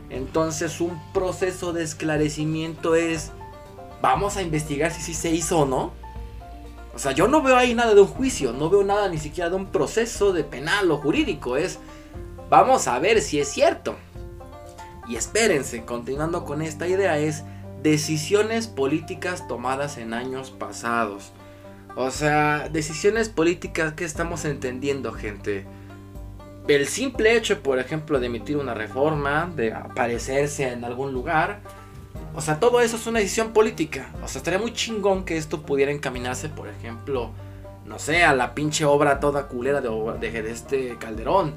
Entonces 0.08 0.80
un 0.80 1.00
proceso 1.12 1.72
de 1.72 1.84
esclarecimiento 1.84 2.94
es, 2.94 3.30
vamos 4.02 4.36
a 4.36 4.42
investigar 4.42 4.92
si 4.92 5.00
sí 5.00 5.14
se 5.14 5.30
hizo 5.30 5.60
o 5.60 5.66
no 5.66 6.00
o 6.94 6.98
sea, 6.98 7.12
yo 7.12 7.28
no 7.28 7.40
veo 7.42 7.56
ahí 7.56 7.74
nada 7.74 7.94
de 7.94 8.00
un 8.00 8.06
juicio, 8.06 8.52
no 8.52 8.68
veo 8.68 8.82
nada 8.82 9.08
ni 9.08 9.18
siquiera 9.18 9.48
de 9.48 9.56
un 9.56 9.66
proceso 9.66 10.32
de 10.32 10.44
penal 10.44 10.90
o 10.90 10.96
jurídico. 10.98 11.56
Es, 11.56 11.78
vamos 12.48 12.88
a 12.88 12.98
ver 12.98 13.22
si 13.22 13.38
es 13.38 13.48
cierto. 13.48 13.96
Y 15.08 15.16
espérense, 15.16 15.84
continuando 15.84 16.44
con 16.44 16.62
esta 16.62 16.88
idea, 16.88 17.18
es 17.18 17.44
decisiones 17.82 18.66
políticas 18.66 19.46
tomadas 19.48 19.98
en 19.98 20.14
años 20.14 20.50
pasados. 20.50 21.32
O 21.96 22.10
sea, 22.10 22.68
decisiones 22.68 23.28
políticas 23.28 23.94
que 23.94 24.04
estamos 24.04 24.44
entendiendo, 24.44 25.12
gente. 25.12 25.66
El 26.70 26.86
simple 26.86 27.36
hecho, 27.36 27.64
por 27.64 27.80
ejemplo, 27.80 28.20
de 28.20 28.26
emitir 28.26 28.56
una 28.56 28.74
reforma, 28.74 29.50
de 29.56 29.72
aparecerse 29.72 30.68
en 30.68 30.84
algún 30.84 31.12
lugar, 31.12 31.62
o 32.32 32.40
sea, 32.40 32.60
todo 32.60 32.80
eso 32.80 32.94
es 32.94 33.08
una 33.08 33.18
decisión 33.18 33.52
política. 33.52 34.12
O 34.22 34.28
sea, 34.28 34.38
estaría 34.38 34.60
muy 34.60 34.72
chingón 34.72 35.24
que 35.24 35.36
esto 35.36 35.62
pudiera 35.62 35.90
encaminarse, 35.90 36.48
por 36.48 36.68
ejemplo, 36.68 37.32
no 37.86 37.98
sé, 37.98 38.22
a 38.22 38.36
la 38.36 38.54
pinche 38.54 38.84
obra 38.84 39.18
toda 39.18 39.48
culera 39.48 39.80
de, 39.80 39.90
de, 40.20 40.50
este 40.52 40.96
Calderón. 40.96 41.54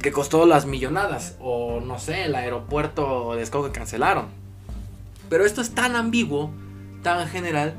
Que 0.00 0.10
costó 0.10 0.46
las 0.46 0.64
millonadas. 0.64 1.36
O 1.38 1.80
no 1.80 1.98
sé, 1.98 2.24
el 2.24 2.34
aeropuerto 2.34 3.34
de 3.36 3.42
Escoco 3.42 3.66
que 3.66 3.78
cancelaron. 3.78 4.28
Pero 5.28 5.44
esto 5.44 5.60
es 5.60 5.74
tan 5.74 5.96
ambiguo, 5.96 6.50
tan 7.02 7.28
general, 7.28 7.74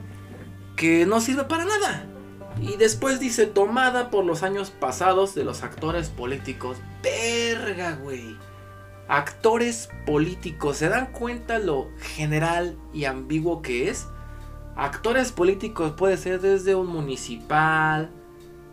que 0.76 1.08
no 1.08 1.22
sirve 1.22 1.46
para 1.46 1.66
nada. 1.66 2.06
Y 2.62 2.78
después 2.78 3.20
dice, 3.20 3.46
tomada 3.46 4.10
por 4.10 4.26
los 4.26 4.44
años 4.44 4.72
pasados 4.72 5.36
de 5.36 5.44
los 5.44 5.64
actores 5.64 6.10
políticos. 6.10 6.78
Verga, 7.04 7.96
güey 8.02 8.38
actores 9.08 9.90
políticos. 10.06 10.78
¿Se 10.78 10.90
dan 10.90 11.12
cuenta 11.12 11.60
lo 11.60 11.90
general 12.00 12.78
y 12.94 13.06
ambiguo 13.06 13.62
que 13.62 13.90
es? 13.90 14.08
Actores 14.76 15.32
políticos 15.32 15.94
puede 15.98 16.18
ser 16.18 16.42
desde 16.42 16.76
un 16.76 16.88
municipal, 16.88 18.12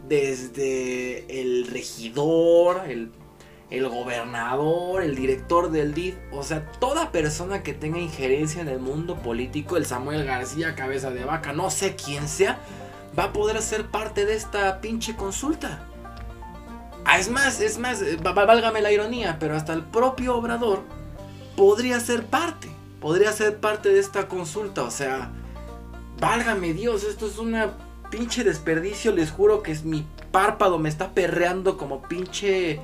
desde 0.09 1.41
el 1.41 1.69
regidor, 1.69 2.83
el, 2.89 3.13
el 3.71 3.89
gobernador, 3.89 5.03
el 5.03 5.15
director 5.15 5.71
del 5.71 5.95
DIF. 5.95 6.17
O 6.33 6.43
sea, 6.43 6.73
toda 6.81 7.13
persona 7.13 7.63
que 7.63 7.73
tenga 7.73 7.99
injerencia 7.99 8.63
en 8.63 8.69
el 8.69 8.81
mundo 8.81 9.23
político, 9.23 9.77
el 9.77 9.87
Samuel 9.87 10.25
García, 10.25 10.75
cabeza 10.75 11.11
de 11.11 11.25
vaca, 11.25 11.53
no 11.53 11.71
sé 11.71 11.95
quién 11.95 12.27
sea, 12.27 12.59
va 13.19 13.25
a 13.25 13.33
poder 13.33 13.61
ser 13.63 13.87
parte 13.87 14.27
de 14.27 14.35
esta 14.35 14.81
pinche 14.81 15.17
consulta. 15.17 15.87
Ah, 17.05 17.19
es 17.19 17.31
más, 17.31 17.61
es 17.61 17.79
más, 17.79 18.01
eh, 18.03 18.19
válgame 18.23 18.81
la 18.81 18.93
ironía, 18.93 19.37
pero 19.41 19.57
hasta 19.57 19.73
el 19.73 19.83
propio 19.83 20.37
Obrador 20.37 20.83
podría 21.57 21.99
ser 22.01 22.27
parte, 22.27 22.69
podría 23.01 23.33
ser 23.33 23.59
parte 23.59 23.89
de 23.89 23.99
esta 23.99 24.29
consulta, 24.29 24.85
o 24.85 24.91
sea, 24.91 25.31
válgame 26.21 26.73
Dios, 26.73 27.03
esto 27.05 27.27
es 27.27 27.39
una 27.39 27.73
pinche 28.11 28.45
desperdicio, 28.45 29.13
les 29.13 29.31
juro 29.31 29.63
que 29.63 29.73
es 29.73 29.85
mi 29.85 30.07
párpado 30.33 30.79
me 30.79 30.89
está 30.89 31.13
perreando 31.13 31.77
como 31.77 32.03
pinche 32.03 32.81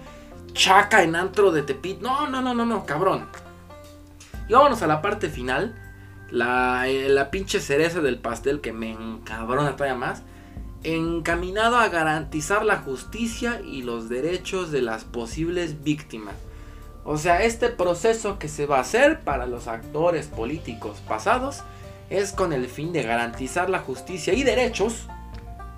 chaca 0.53 1.03
en 1.03 1.17
antro 1.17 1.51
de 1.51 1.62
Tepit. 1.62 2.01
No, 2.01 2.29
no, 2.29 2.41
no, 2.41 2.55
no, 2.55 2.64
no, 2.64 2.87
cabrón. 2.87 3.27
Y 4.49 4.53
vámonos 4.53 4.83
a 4.83 4.87
la 4.87 5.03
parte 5.03 5.29
final, 5.29 5.75
la, 6.31 6.88
eh, 6.88 7.09
la 7.09 7.31
pinche 7.31 7.61
cereza 7.61 8.01
del 8.01 8.19
pastel 8.19 8.61
que 8.61 8.73
me 8.73 8.93
encabrona 8.93 9.77
todavía 9.77 9.97
más 9.97 10.23
encaminado 10.85 11.77
a 11.77 11.88
garantizar 11.88 12.64
la 12.64 12.77
justicia 12.77 13.61
y 13.61 13.83
los 13.83 14.09
derechos 14.09 14.71
de 14.71 14.83
las 14.83 15.05
posibles 15.05 15.83
víctimas. 15.83 16.35
O 17.05 17.17
sea, 17.17 17.43
este 17.43 17.69
proceso 17.69 18.38
que 18.38 18.49
se 18.49 18.67
va 18.67 18.79
a 18.79 18.83
hacer 18.83 19.21
para 19.21 19.47
los 19.47 19.67
actores 19.67 20.27
políticos 20.27 20.99
pasados 21.09 21.62
es 22.11 22.33
con 22.33 22.53
el 22.53 22.67
fin 22.69 22.93
de 22.93 23.03
garantizar 23.03 23.71
la 23.71 23.81
justicia 23.81 24.35
y 24.35 24.43
derechos 24.43 25.07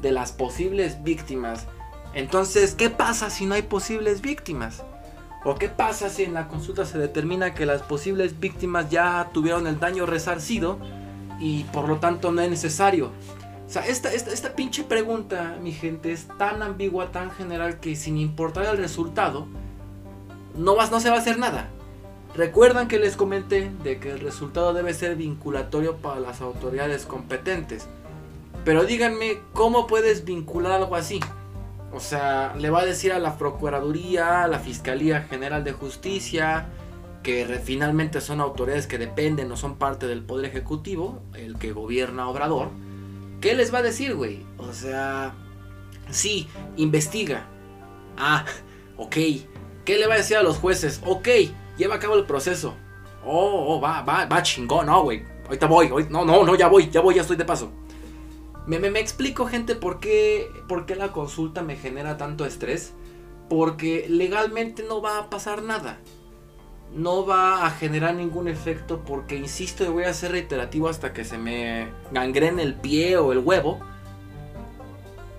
de 0.02 0.12
las 0.12 0.32
posibles 0.32 1.02
víctimas. 1.02 1.66
Entonces, 2.14 2.74
¿qué 2.74 2.90
pasa 2.90 3.30
si 3.30 3.46
no 3.46 3.54
hay 3.54 3.62
posibles 3.62 4.20
víctimas? 4.20 4.82
¿O 5.44 5.54
qué 5.54 5.68
pasa 5.68 6.10
si 6.10 6.24
en 6.24 6.34
la 6.34 6.48
consulta 6.48 6.84
se 6.84 6.98
determina 6.98 7.54
que 7.54 7.64
las 7.64 7.82
posibles 7.82 8.38
víctimas 8.40 8.90
ya 8.90 9.30
tuvieron 9.32 9.66
el 9.66 9.80
daño 9.80 10.04
resarcido 10.04 10.78
y 11.38 11.64
por 11.64 11.88
lo 11.88 11.96
tanto 11.96 12.30
no 12.30 12.42
es 12.42 12.50
necesario? 12.50 13.10
O 13.66 13.72
sea, 13.72 13.86
esta, 13.86 14.12
esta, 14.12 14.54
pinche 14.54 14.84
pregunta, 14.84 15.56
mi 15.62 15.72
gente, 15.72 16.12
es 16.12 16.26
tan 16.36 16.62
ambigua, 16.62 17.12
tan 17.12 17.30
general 17.30 17.78
que 17.78 17.94
sin 17.96 18.18
importar 18.18 18.66
el 18.66 18.76
resultado, 18.76 19.46
no, 20.56 20.74
vas, 20.74 20.90
no 20.90 21.00
se 21.00 21.08
va 21.08 21.16
a 21.16 21.20
hacer 21.20 21.38
nada. 21.38 21.70
Recuerdan 22.34 22.88
que 22.88 22.98
les 22.98 23.16
comenté 23.16 23.70
de 23.82 23.98
que 23.98 24.10
el 24.10 24.20
resultado 24.20 24.74
debe 24.74 24.92
ser 24.92 25.16
vinculatorio 25.16 25.96
para 25.96 26.20
las 26.20 26.40
autoridades 26.40 27.06
competentes. 27.06 27.86
Pero 28.64 28.84
díganme, 28.84 29.38
¿cómo 29.54 29.86
puedes 29.86 30.24
vincular 30.24 30.72
algo 30.72 30.96
así? 30.96 31.20
O 31.92 32.00
sea, 32.00 32.54
le 32.56 32.70
va 32.70 32.80
a 32.80 32.86
decir 32.86 33.12
a 33.12 33.18
la 33.18 33.36
Procuraduría, 33.36 34.44
a 34.44 34.48
la 34.48 34.60
Fiscalía 34.60 35.22
General 35.22 35.64
de 35.64 35.72
Justicia, 35.72 36.66
que 37.22 37.60
finalmente 37.62 38.20
son 38.20 38.40
autoridades 38.40 38.86
que 38.86 38.98
dependen, 38.98 39.48
no 39.48 39.56
son 39.56 39.76
parte 39.76 40.06
del 40.06 40.22
Poder 40.22 40.46
Ejecutivo, 40.46 41.20
el 41.34 41.58
que 41.58 41.72
gobierna 41.72 42.28
Obrador. 42.28 42.68
¿Qué 43.40 43.54
les 43.54 43.74
va 43.74 43.78
a 43.78 43.82
decir, 43.82 44.14
güey? 44.14 44.44
O 44.58 44.72
sea, 44.72 45.34
sí, 46.10 46.48
investiga. 46.76 47.46
Ah, 48.16 48.44
ok. 48.96 49.16
¿Qué 49.84 49.98
le 49.98 50.06
va 50.06 50.14
a 50.14 50.18
decir 50.18 50.36
a 50.36 50.42
los 50.42 50.58
jueces? 50.58 51.00
Ok, 51.04 51.28
lleva 51.76 51.96
a 51.96 51.98
cabo 51.98 52.16
el 52.16 52.24
proceso. 52.24 52.74
Oh, 53.24 53.74
oh 53.74 53.80
va, 53.80 54.02
va, 54.02 54.26
va 54.26 54.42
chingón, 54.42 54.86
no, 54.86 55.02
güey. 55.02 55.24
Ahorita 55.46 55.66
voy, 55.66 55.88
no, 56.08 56.24
no, 56.24 56.44
no, 56.44 56.54
ya 56.54 56.68
voy, 56.68 56.88
ya 56.90 57.00
voy, 57.00 57.16
ya 57.16 57.22
estoy 57.22 57.36
de 57.36 57.44
paso. 57.44 57.72
Me, 58.70 58.78
me, 58.78 59.00
explico, 59.00 59.46
gente, 59.46 59.74
por 59.74 59.98
qué, 59.98 60.48
por 60.68 60.86
qué 60.86 60.94
la 60.94 61.10
consulta 61.10 61.60
me 61.60 61.74
genera 61.74 62.16
tanto 62.16 62.46
estrés. 62.46 62.92
Porque 63.48 64.06
legalmente 64.08 64.84
no 64.84 65.02
va 65.02 65.18
a 65.18 65.28
pasar 65.28 65.64
nada. 65.64 65.98
No 66.94 67.26
va 67.26 67.66
a 67.66 67.70
generar 67.70 68.14
ningún 68.14 68.46
efecto 68.46 69.02
porque, 69.04 69.34
insisto, 69.34 69.92
voy 69.92 70.04
a 70.04 70.14
ser 70.14 70.30
reiterativo 70.30 70.88
hasta 70.88 71.12
que 71.12 71.24
se 71.24 71.36
me 71.36 71.88
gangrene 72.12 72.62
el 72.62 72.76
pie 72.76 73.16
o 73.16 73.32
el 73.32 73.38
huevo. 73.38 73.80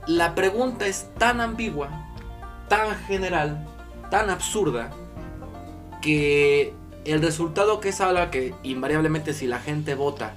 La 0.07 0.35
pregunta 0.35 0.85
es 0.85 1.09
tan 1.17 1.39
ambigua, 1.39 2.13
tan 2.67 2.97
general, 3.05 3.65
tan 4.09 4.29
absurda, 4.29 4.91
que 6.01 6.73
el 7.05 7.21
resultado 7.21 7.79
que 7.79 7.93
salga, 7.93 8.29
que 8.29 8.53
invariablemente 8.63 9.33
si 9.33 9.47
la 9.47 9.59
gente 9.59 9.95
vota 9.95 10.33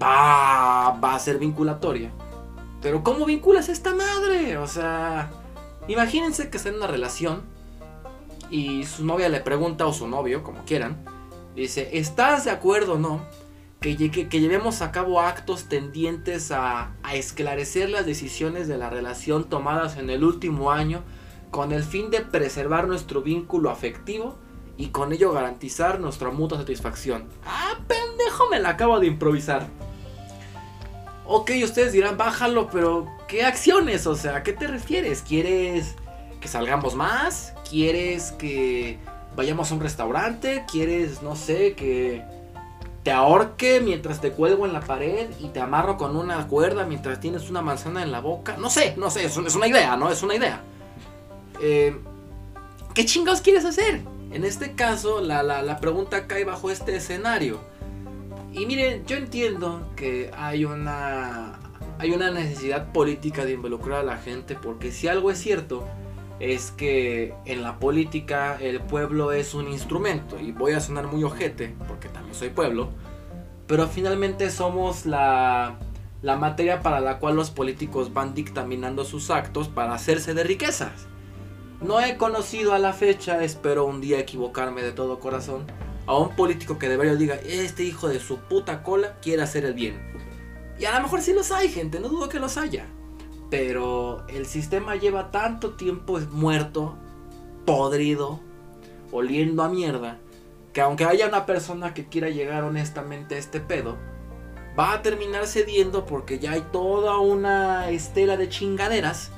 va, 0.00 1.14
a 1.14 1.18
ser 1.18 1.38
vinculatoria. 1.38 2.10
Pero 2.82 3.02
¿cómo 3.02 3.24
vinculas 3.24 3.68
a 3.68 3.72
esta 3.72 3.94
madre? 3.94 4.58
O 4.58 4.66
sea, 4.66 5.30
imagínense 5.88 6.50
que 6.50 6.56
está 6.56 6.68
en 6.68 6.76
una 6.76 6.86
relación 6.86 7.42
y 8.50 8.84
su 8.84 9.04
novia 9.04 9.28
le 9.28 9.40
pregunta, 9.40 9.86
o 9.86 9.92
su 9.92 10.06
novio, 10.06 10.42
como 10.42 10.64
quieran, 10.64 11.04
dice, 11.54 11.90
¿estás 11.92 12.44
de 12.44 12.50
acuerdo 12.50 12.94
o 12.94 12.98
no? 12.98 13.22
Que, 13.80 13.96
que, 14.10 14.40
llevemos 14.40 14.82
a 14.82 14.90
cabo 14.90 15.20
actos 15.20 15.68
tendientes 15.68 16.50
a, 16.50 16.92
a 17.02 17.14
esclarecer 17.14 17.90
las 17.90 18.06
decisiones 18.06 18.68
de 18.68 18.78
la 18.78 18.90
relación 18.90 19.44
tomadas 19.44 19.96
en 19.96 20.10
el 20.10 20.24
último 20.24 20.72
año 20.72 21.02
con 21.50 21.72
el 21.72 21.84
fin 21.84 22.10
de 22.10 22.20
preservar 22.20 22.88
nuestro 22.88 23.22
vínculo 23.22 23.70
afectivo 23.70 24.38
y 24.76 24.88
con 24.88 25.12
ello 25.12 25.32
garantizar 25.32 26.00
nuestra 26.00 26.30
mutua 26.30 26.58
satisfacción. 26.58 27.28
Ah, 27.46 27.74
pendejo, 27.86 28.48
me 28.50 28.60
la 28.60 28.70
acabo 28.70 29.00
de 29.00 29.06
improvisar. 29.06 29.68
Ok, 31.28 31.50
ustedes 31.64 31.92
dirán, 31.92 32.16
bájalo, 32.16 32.68
pero 32.70 33.06
¿qué 33.26 33.44
acciones? 33.44 34.06
O 34.06 34.14
sea, 34.14 34.36
¿a 34.36 34.42
qué 34.44 34.52
te 34.52 34.68
refieres? 34.68 35.22
¿Quieres 35.22 35.96
que 36.40 36.46
salgamos 36.46 36.94
más? 36.94 37.52
¿Quieres 37.68 38.30
que 38.32 38.98
vayamos 39.34 39.70
a 39.70 39.74
un 39.74 39.80
restaurante? 39.80 40.64
¿Quieres, 40.70 41.22
no 41.22 41.34
sé, 41.34 41.74
que 41.74 42.22
te 43.02 43.10
ahorque 43.10 43.80
mientras 43.80 44.20
te 44.20 44.30
cuelgo 44.30 44.66
en 44.66 44.72
la 44.72 44.80
pared 44.80 45.28
y 45.40 45.48
te 45.48 45.58
amarro 45.58 45.96
con 45.96 46.16
una 46.16 46.46
cuerda 46.46 46.84
mientras 46.84 47.18
tienes 47.18 47.50
una 47.50 47.60
manzana 47.60 48.04
en 48.04 48.12
la 48.12 48.20
boca? 48.20 48.56
No 48.56 48.70
sé, 48.70 48.94
no 48.96 49.10
sé, 49.10 49.24
es, 49.24 49.36
una 49.36 49.66
idea, 49.66 49.96
¿no? 49.96 50.10
Es 50.10 50.22
una 50.22 50.36
idea. 50.36 50.60
Eh, 51.60 51.96
¿Qué 52.94 53.04
chingados 53.04 53.40
quieres 53.40 53.64
hacer? 53.64 54.00
En 54.30 54.44
este 54.44 54.74
caso, 54.74 55.20
la, 55.20 55.42
la 55.42 55.80
pregunta 55.80 56.28
cae 56.28 56.44
bajo 56.44 56.70
este 56.70 56.94
escenario 56.94 57.58
y 58.56 58.64
miren, 58.64 59.04
yo 59.04 59.16
entiendo 59.16 59.92
que 59.96 60.30
hay 60.34 60.64
una, 60.64 61.58
hay 61.98 62.12
una 62.12 62.30
necesidad 62.30 62.90
política 62.90 63.44
de 63.44 63.52
involucrar 63.52 64.00
a 64.00 64.02
la 64.02 64.16
gente 64.16 64.54
porque 64.54 64.92
si 64.92 65.08
algo 65.08 65.30
es 65.30 65.38
cierto 65.38 65.86
es 66.40 66.70
que 66.70 67.34
en 67.44 67.62
la 67.62 67.78
política 67.78 68.56
el 68.58 68.80
pueblo 68.80 69.32
es 69.32 69.52
un 69.52 69.68
instrumento 69.68 70.40
y 70.40 70.52
voy 70.52 70.72
a 70.72 70.80
sonar 70.80 71.06
muy 71.06 71.22
ojete 71.22 71.74
porque 71.86 72.08
también 72.08 72.34
soy 72.34 72.48
pueblo, 72.48 72.88
pero 73.66 73.88
finalmente 73.88 74.48
somos 74.48 75.04
la, 75.04 75.76
la 76.22 76.36
materia 76.36 76.80
para 76.80 77.00
la 77.00 77.18
cual 77.18 77.36
los 77.36 77.50
políticos 77.50 78.14
van 78.14 78.34
dictaminando 78.34 79.04
sus 79.04 79.28
actos 79.28 79.68
para 79.68 79.92
hacerse 79.92 80.32
de 80.32 80.44
riquezas. 80.44 81.08
No 81.82 82.00
he 82.00 82.16
conocido 82.16 82.72
a 82.72 82.78
la 82.78 82.94
fecha, 82.94 83.44
espero 83.44 83.84
un 83.84 84.00
día 84.00 84.18
equivocarme 84.18 84.82
de 84.82 84.92
todo 84.92 85.20
corazón, 85.20 85.66
a 86.06 86.16
un 86.16 86.34
político 86.36 86.78
que 86.78 86.88
de 86.88 86.96
verdad 86.96 87.16
diga, 87.16 87.34
este 87.36 87.82
hijo 87.84 88.08
de 88.08 88.20
su 88.20 88.38
puta 88.38 88.82
cola 88.82 89.18
quiere 89.20 89.42
hacer 89.42 89.64
el 89.64 89.74
bien. 89.74 90.00
Y 90.78 90.84
a 90.84 90.94
lo 90.96 91.02
mejor 91.02 91.20
sí 91.20 91.32
los 91.32 91.50
hay, 91.50 91.68
gente, 91.68 92.00
no 92.00 92.08
dudo 92.08 92.28
que 92.28 92.38
los 92.38 92.56
haya. 92.56 92.86
Pero 93.50 94.26
el 94.28 94.46
sistema 94.46 94.96
lleva 94.96 95.30
tanto 95.30 95.74
tiempo 95.74 96.18
muerto, 96.30 96.96
podrido, 97.64 98.40
oliendo 99.12 99.62
a 99.62 99.68
mierda, 99.68 100.18
que 100.72 100.80
aunque 100.80 101.04
haya 101.04 101.28
una 101.28 101.46
persona 101.46 101.94
que 101.94 102.06
quiera 102.06 102.28
llegar 102.28 102.64
honestamente 102.64 103.34
a 103.34 103.38
este 103.38 103.60
pedo, 103.60 103.96
va 104.78 104.92
a 104.92 105.02
terminar 105.02 105.46
cediendo 105.46 106.04
porque 106.04 106.38
ya 106.38 106.52
hay 106.52 106.60
toda 106.72 107.18
una 107.18 107.88
estela 107.90 108.36
de 108.36 108.48
chingaderas 108.48 109.30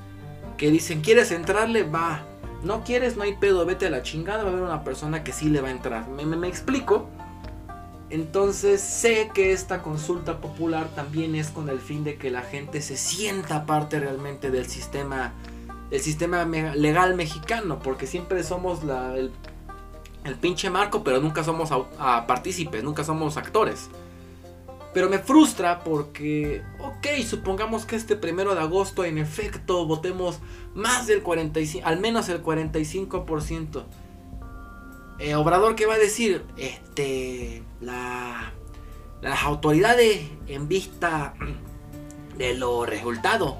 que 0.56 0.70
dicen, 0.70 1.00
¿quieres 1.00 1.30
entrarle? 1.30 1.84
Va. 1.84 2.24
No 2.62 2.82
quieres, 2.82 3.16
no 3.16 3.22
hay 3.22 3.36
pedo, 3.36 3.64
vete 3.64 3.86
a 3.86 3.90
la 3.90 4.02
chingada, 4.02 4.42
va 4.42 4.50
a 4.50 4.52
haber 4.52 4.64
una 4.64 4.82
persona 4.82 5.22
que 5.22 5.32
sí 5.32 5.48
le 5.48 5.60
va 5.60 5.68
a 5.68 5.70
entrar. 5.70 6.08
¿Me, 6.08 6.24
me, 6.26 6.48
explico? 6.48 7.08
Entonces 8.10 8.80
sé 8.80 9.30
que 9.32 9.52
esta 9.52 9.82
consulta 9.82 10.40
popular 10.40 10.88
también 10.94 11.34
es 11.34 11.48
con 11.48 11.68
el 11.68 11.78
fin 11.78 12.04
de 12.04 12.16
que 12.16 12.30
la 12.30 12.42
gente 12.42 12.80
se 12.80 12.96
sienta 12.96 13.64
parte 13.64 14.00
realmente 14.00 14.50
del 14.50 14.66
sistema, 14.66 15.34
del 15.90 16.00
sistema 16.00 16.44
legal 16.44 17.14
mexicano, 17.14 17.78
porque 17.78 18.06
siempre 18.06 18.42
somos 18.42 18.82
la, 18.82 19.14
el, 19.16 19.30
pinche 20.40 20.68
marco, 20.68 21.04
pero 21.04 21.20
nunca 21.20 21.44
somos 21.44 21.70
a, 21.98 22.26
partícipes, 22.26 22.82
nunca 22.82 23.04
somos 23.04 23.36
actores. 23.36 23.88
Pero 24.94 25.10
me 25.10 25.18
frustra 25.18 25.84
porque, 25.84 26.62
ok, 26.78 27.06
supongamos 27.26 27.84
que 27.84 27.96
este 27.96 28.16
primero 28.16 28.54
de 28.54 28.60
agosto 28.60 29.04
en 29.04 29.18
efecto 29.18 29.86
votemos 29.86 30.40
más 30.74 31.06
del 31.06 31.22
45, 31.22 31.86
al 31.86 32.00
menos 32.00 32.28
el 32.28 32.42
45%. 32.42 33.84
Eh, 35.18 35.34
Obrador, 35.34 35.74
¿qué 35.74 35.86
va 35.86 35.94
a 35.94 35.98
decir? 35.98 36.44
Este, 36.56 37.62
la, 37.80 38.52
las 39.20 39.42
autoridades 39.42 40.20
en 40.46 40.68
vista 40.68 41.34
de 42.36 42.54
los 42.54 42.88
resultados 42.88 43.56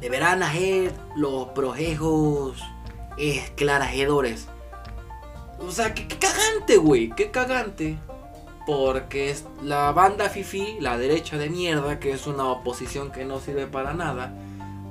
deberán 0.00 0.42
hacer 0.42 0.92
los 1.16 1.48
procesos 1.48 2.62
esclarecedores. 3.16 4.46
O 5.58 5.72
sea, 5.72 5.92
qué, 5.92 6.06
qué 6.06 6.16
cagante, 6.18 6.76
güey, 6.76 7.10
qué 7.10 7.30
cagante 7.30 7.98
porque 8.70 9.34
la 9.64 9.90
banda 9.90 10.28
Fifi, 10.28 10.76
la 10.78 10.96
derecha 10.96 11.36
de 11.36 11.50
mierda, 11.50 11.98
que 11.98 12.12
es 12.12 12.28
una 12.28 12.46
oposición 12.46 13.10
que 13.10 13.24
no 13.24 13.40
sirve 13.40 13.66
para 13.66 13.94
nada, 13.94 14.32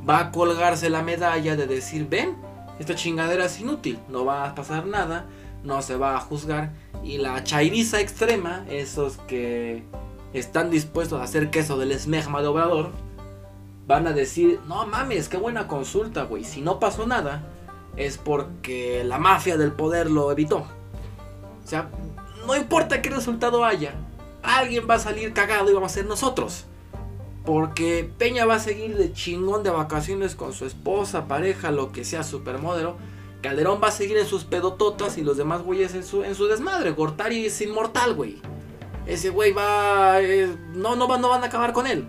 va 0.08 0.20
a 0.20 0.32
colgarse 0.32 0.90
la 0.90 1.02
medalla 1.02 1.56
de 1.56 1.66
decir, 1.66 2.06
ven, 2.10 2.36
esta 2.78 2.96
chingadera 2.96 3.46
es 3.46 3.58
inútil, 3.62 3.98
no 4.10 4.26
va 4.26 4.50
a 4.50 4.54
pasar 4.54 4.86
nada, 4.86 5.28
no 5.64 5.82
se 5.82 5.96
va 5.96 6.18
a 6.18 6.20
juzgar. 6.20 6.74
Y 7.06 7.20
la 7.20 7.42
chairiza 7.46 8.02
extrema, 8.02 8.66
esos 8.70 9.16
que 9.16 9.86
están 10.34 10.72
dispuestos 10.72 11.22
a 11.22 11.24
hacer 11.24 11.50
queso 11.50 11.78
del 11.78 11.94
esmegma 11.94 12.42
de 12.42 12.48
obrador, 12.48 12.92
van 13.88 14.08
a 14.08 14.12
decir, 14.12 14.60
no 14.68 14.86
mames, 14.88 15.30
qué 15.30 15.38
buena 15.38 15.70
consulta, 15.70 16.24
güey, 16.24 16.44
si 16.44 16.62
no 16.62 16.82
pasó 16.82 17.08
nada, 17.08 17.44
es 17.96 18.18
porque 18.18 19.06
la 19.06 19.20
mafia 19.20 19.56
del 19.56 19.72
poder 19.72 20.12
lo 20.12 20.34
evitó. 20.34 20.66
O 21.64 21.68
sea, 21.70 21.88
no 22.50 22.58
importa 22.58 23.02
qué 23.02 23.12
resultado 23.12 23.64
haya, 23.64 23.94
alguien 24.42 24.88
va 24.90 24.96
a 24.96 25.00
salir 25.00 25.34
cagado 25.34 25.70
y 25.70 25.74
vamos 25.74 25.92
a 25.92 25.96
ser 25.96 26.06
nosotros. 26.06 26.66
Porque 27.46 28.12
Peña 28.18 28.46
va 28.46 28.56
a 28.56 28.60
seguir 28.60 28.98
de 28.98 29.14
chingón 29.14 29.62
de 29.62 29.70
vacaciones 29.70 30.36
con 30.36 30.54
su 30.54 30.66
esposa, 30.66 31.28
pareja, 31.28 31.70
lo 31.70 31.92
que 31.92 32.04
sea, 32.04 32.24
supermodelo. 32.24 32.98
Calderón 33.44 33.80
va 33.82 33.90
a 33.90 33.92
seguir 33.92 34.18
en 34.18 34.26
sus 34.26 34.46
pedototas 34.46 35.18
y 35.18 35.22
los 35.22 35.38
demás 35.38 35.62
güeyes 35.62 35.94
en 35.94 36.04
su, 36.04 36.24
en 36.24 36.34
su 36.34 36.48
desmadre. 36.48 36.92
Gortari 36.92 37.46
es 37.46 37.62
inmortal, 37.62 38.16
güey. 38.16 38.42
ese 39.06 39.30
güey 39.30 39.52
va, 39.52 40.18
no, 40.74 40.96
no, 40.96 41.18
no 41.18 41.30
van 41.30 41.44
a 41.44 41.48
acabar 41.48 41.72
con 41.72 41.86
él. 41.86 42.08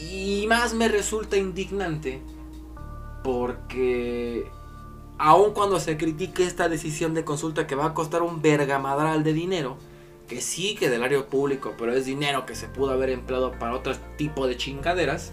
y 0.00 0.46
más 0.48 0.72
me 0.72 0.88
resulta 0.88 1.36
indignante 1.36 2.22
porque 3.22 4.50
aun 5.24 5.52
cuando 5.52 5.78
se 5.78 5.96
critique 5.96 6.44
esta 6.44 6.68
decisión 6.68 7.14
de 7.14 7.24
consulta 7.24 7.68
que 7.68 7.76
va 7.76 7.86
a 7.86 7.94
costar 7.94 8.22
un 8.22 8.42
vergamadral 8.42 9.22
de 9.22 9.32
dinero, 9.32 9.76
que 10.26 10.40
sí 10.40 10.74
que 10.74 10.90
del 10.90 11.04
área 11.04 11.24
público, 11.24 11.74
pero 11.78 11.94
es 11.94 12.06
dinero 12.06 12.44
que 12.44 12.56
se 12.56 12.66
pudo 12.66 12.90
haber 12.90 13.10
empleado 13.10 13.52
para 13.52 13.76
otro 13.76 13.94
tipo 14.18 14.48
de 14.48 14.56
chingaderas, 14.56 15.32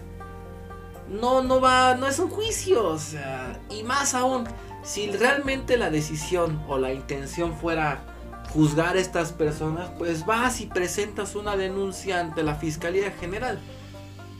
no, 1.08 1.42
no 1.42 1.60
va, 1.60 1.96
no 1.96 2.06
es 2.06 2.20
un 2.20 2.30
juicio, 2.30 2.86
o 2.86 2.98
sea, 2.98 3.60
y 3.68 3.82
más 3.82 4.14
aún, 4.14 4.44
si 4.84 5.10
realmente 5.10 5.76
la 5.76 5.90
decisión 5.90 6.62
o 6.68 6.78
la 6.78 6.92
intención 6.92 7.56
fuera 7.56 7.98
juzgar 8.52 8.96
a 8.96 9.00
estas 9.00 9.32
personas, 9.32 9.90
pues 9.98 10.24
vas 10.24 10.60
y 10.60 10.66
presentas 10.66 11.34
una 11.34 11.56
denuncia 11.56 12.20
ante 12.20 12.44
la 12.44 12.54
Fiscalía 12.54 13.10
General. 13.10 13.58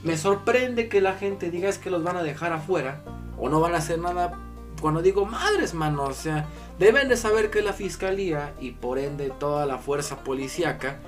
Me 0.01 0.15
sorprende 0.15 0.87
que 0.87 1.01
la 1.01 1.15
gente 1.15 1.51
diga 1.51 1.67
es 1.67 1.77
que 1.77 1.89
los 1.89 2.03
van 2.03 2.15
a 2.15 2.23
dejar 2.23 2.53
afuera 2.53 3.03
o 3.37 3.49
no 3.49 3.59
van 3.59 3.75
a 3.75 3.79
hacer 3.79 3.99
nada 3.99 4.47
cuando 4.81 5.01
digo 5.01 5.25
madres, 5.25 5.73
mano, 5.73 6.03
o 6.03 6.13
sea, 6.13 6.47
deben 6.79 7.07
de 7.07 7.15
saber 7.15 7.49
que 7.51 7.61
la 7.61 7.71
fiscalía 7.71 8.53
y 8.59 8.71
por 8.71 8.99
ende 8.99 9.31
toda 9.39 9.65
la 9.65 9.77
fuerza 9.77 10.23
policíaca 10.23 10.99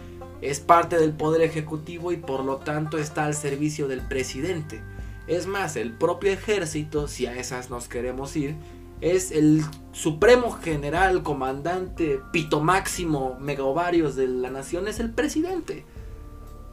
es 0.42 0.60
parte 0.60 0.98
del 0.98 1.14
poder 1.14 1.42
ejecutivo 1.42 2.12
y 2.12 2.18
por 2.18 2.46
lo 2.46 2.58
tanto 2.58 2.98
está 2.98 3.26
al 3.26 3.34
servicio 3.34 3.88
del 3.88 4.02
presidente. 4.02 4.82
Es 5.28 5.48
más, 5.48 5.76
el 5.76 5.94
propio 5.94 6.32
ejército, 6.32 7.08
si 7.08 7.26
a 7.26 7.36
esas 7.36 7.70
nos 7.70 7.88
queremos 7.88 8.36
ir, 8.36 8.56
es 9.02 9.32
el 9.32 9.64
supremo 9.92 10.52
general, 10.52 11.24
comandante, 11.24 12.22
pito 12.32 12.62
máximo, 12.62 13.38
megaovarios 13.40 14.16
de 14.16 14.28
la 14.28 14.50
nación, 14.50 14.88
es 14.88 15.00
el 15.00 15.12
presidente. 15.12 15.86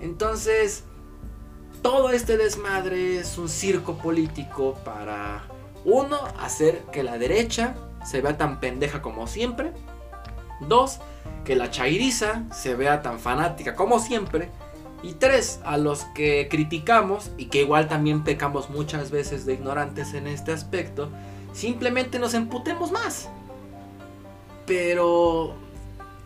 Entonces, 0.01 0.85
todo 1.83 2.11
este 2.11 2.37
desmadre 2.37 3.19
es 3.19 3.39
un 3.39 3.49
circo 3.49 3.99
político 3.99 4.77
para, 4.85 5.45
uno, 5.85 6.19
hacer 6.39 6.83
que 6.93 7.03
la 7.03 7.19
derecha 7.19 7.75
se 8.05 8.21
vea 8.21 8.37
tan 8.37 8.61
pendeja 8.61 9.03
como 9.03 9.27
siempre. 9.27 9.73
Dos, 10.61 11.01
que 11.45 11.57
la 11.57 11.71
chairiza 11.71 12.45
se 12.53 12.75
vea 12.75 13.03
tan 13.03 13.19
fanática 13.19 13.75
como 13.75 13.99
siempre. 13.99 14.51
Y 15.03 15.15
tres, 15.15 15.61
a 15.65 15.79
los 15.79 16.05
que 16.15 16.49
criticamos 16.51 17.31
y 17.39 17.47
que 17.47 17.63
igual 17.63 17.89
también 17.89 18.23
pecamos 18.23 18.69
muchas 18.69 19.11
veces 19.11 19.47
de 19.47 19.55
ignorantes 19.55 20.13
en 20.13 20.27
este 20.27 20.53
aspecto, 20.53 21.09
simplemente 21.53 22.19
nos 22.19 22.35
emputemos 22.35 22.93
más. 22.93 23.29
Pero... 24.67 25.55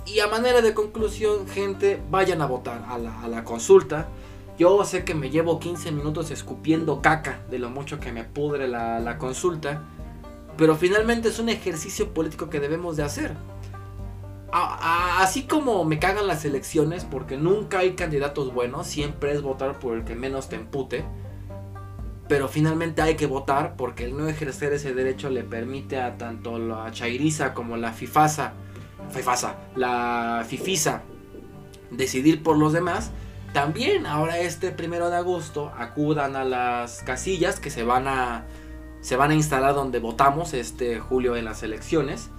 Y 0.07 0.21
a 0.21 0.27
manera 0.27 0.61
de 0.61 0.75
conclusión, 0.75 1.49
gente, 1.49 2.03
vayan 2.11 2.43
a 2.43 2.47
votar 2.47 2.85
a 2.88 2.99
la, 2.99 3.23
a 3.23 3.29
la 3.29 3.43
consulta. 3.43 4.09
Yo 4.57 4.85
sé 4.85 5.05
que 5.05 5.14
me 5.14 5.31
llevo 5.31 5.59
15 5.59 5.90
minutos 5.90 6.31
escupiendo 6.31 7.03
caca 7.03 7.40
de 7.51 7.59
lo 7.59 7.71
mucho 7.71 7.99
que 7.99 8.12
me 8.12 8.23
pudre 8.23 8.69
la, 8.69 9.19
consulta, 9.19 9.83
pero 10.57 10.77
finalmente 10.77 11.29
es 11.29 11.40
un 11.40 11.49
ejercicio 11.49 12.14
político 12.14 12.51
que 12.51 12.61
debemos 12.61 12.97
de 12.97 13.03
hacer. 13.03 13.35
así 14.53 15.45
como 15.49 15.85
me 15.85 15.99
cagan 15.99 16.29
las 16.29 16.45
elecciones, 16.45 17.05
porque 17.05 17.37
nunca 17.37 17.81
hay 17.81 17.95
candidatos 17.95 18.55
buenos, 18.55 18.87
siempre 18.87 19.33
es 19.33 19.43
votar 19.43 19.81
por 19.81 19.97
el 19.97 20.05
que 20.05 20.14
menos 20.14 20.49
te 20.49 20.57
empute. 20.57 21.05
Pero 22.29 22.49
finalmente 22.49 23.03
hay 23.03 23.17
que 23.17 23.27
votar 23.27 23.75
porque 23.77 24.05
el 24.05 24.17
no 24.17 24.29
ejercer 24.29 24.73
ese 24.73 24.95
derecho 24.95 25.29
le 25.31 25.43
permite 25.43 25.99
a 26.01 26.17
tanto 26.17 26.59
la 26.59 26.90
Chairiza 26.93 27.53
como 27.53 27.77
la 27.77 27.93
Fifasa, 27.93 28.55
Fifasa, 29.11 29.57
la 29.75 30.45
Fifisa 30.49 31.03
decidir 31.90 32.43
por 32.43 32.57
los 32.57 32.73
demás 32.73 33.11
también 33.55 34.05
ahora 34.05 34.40
este 34.40 34.73
primero 34.73 35.11
de 35.11 35.17
agosto 35.17 35.73
acudan 35.79 36.35
a 36.35 36.43
las 36.43 37.03
casillas 37.05 37.61
que 37.61 37.71
se 37.71 37.85
van 37.85 38.09
a 38.09 38.45
se 39.01 39.14
van 39.14 39.31
a 39.31 39.35
instalar 39.35 39.75
donde 39.75 40.01
votamos 40.01 40.55
este 40.55 40.99
julio 40.99 41.37
en 41.37 41.45
las 41.45 41.62
elecciones. 41.62 42.31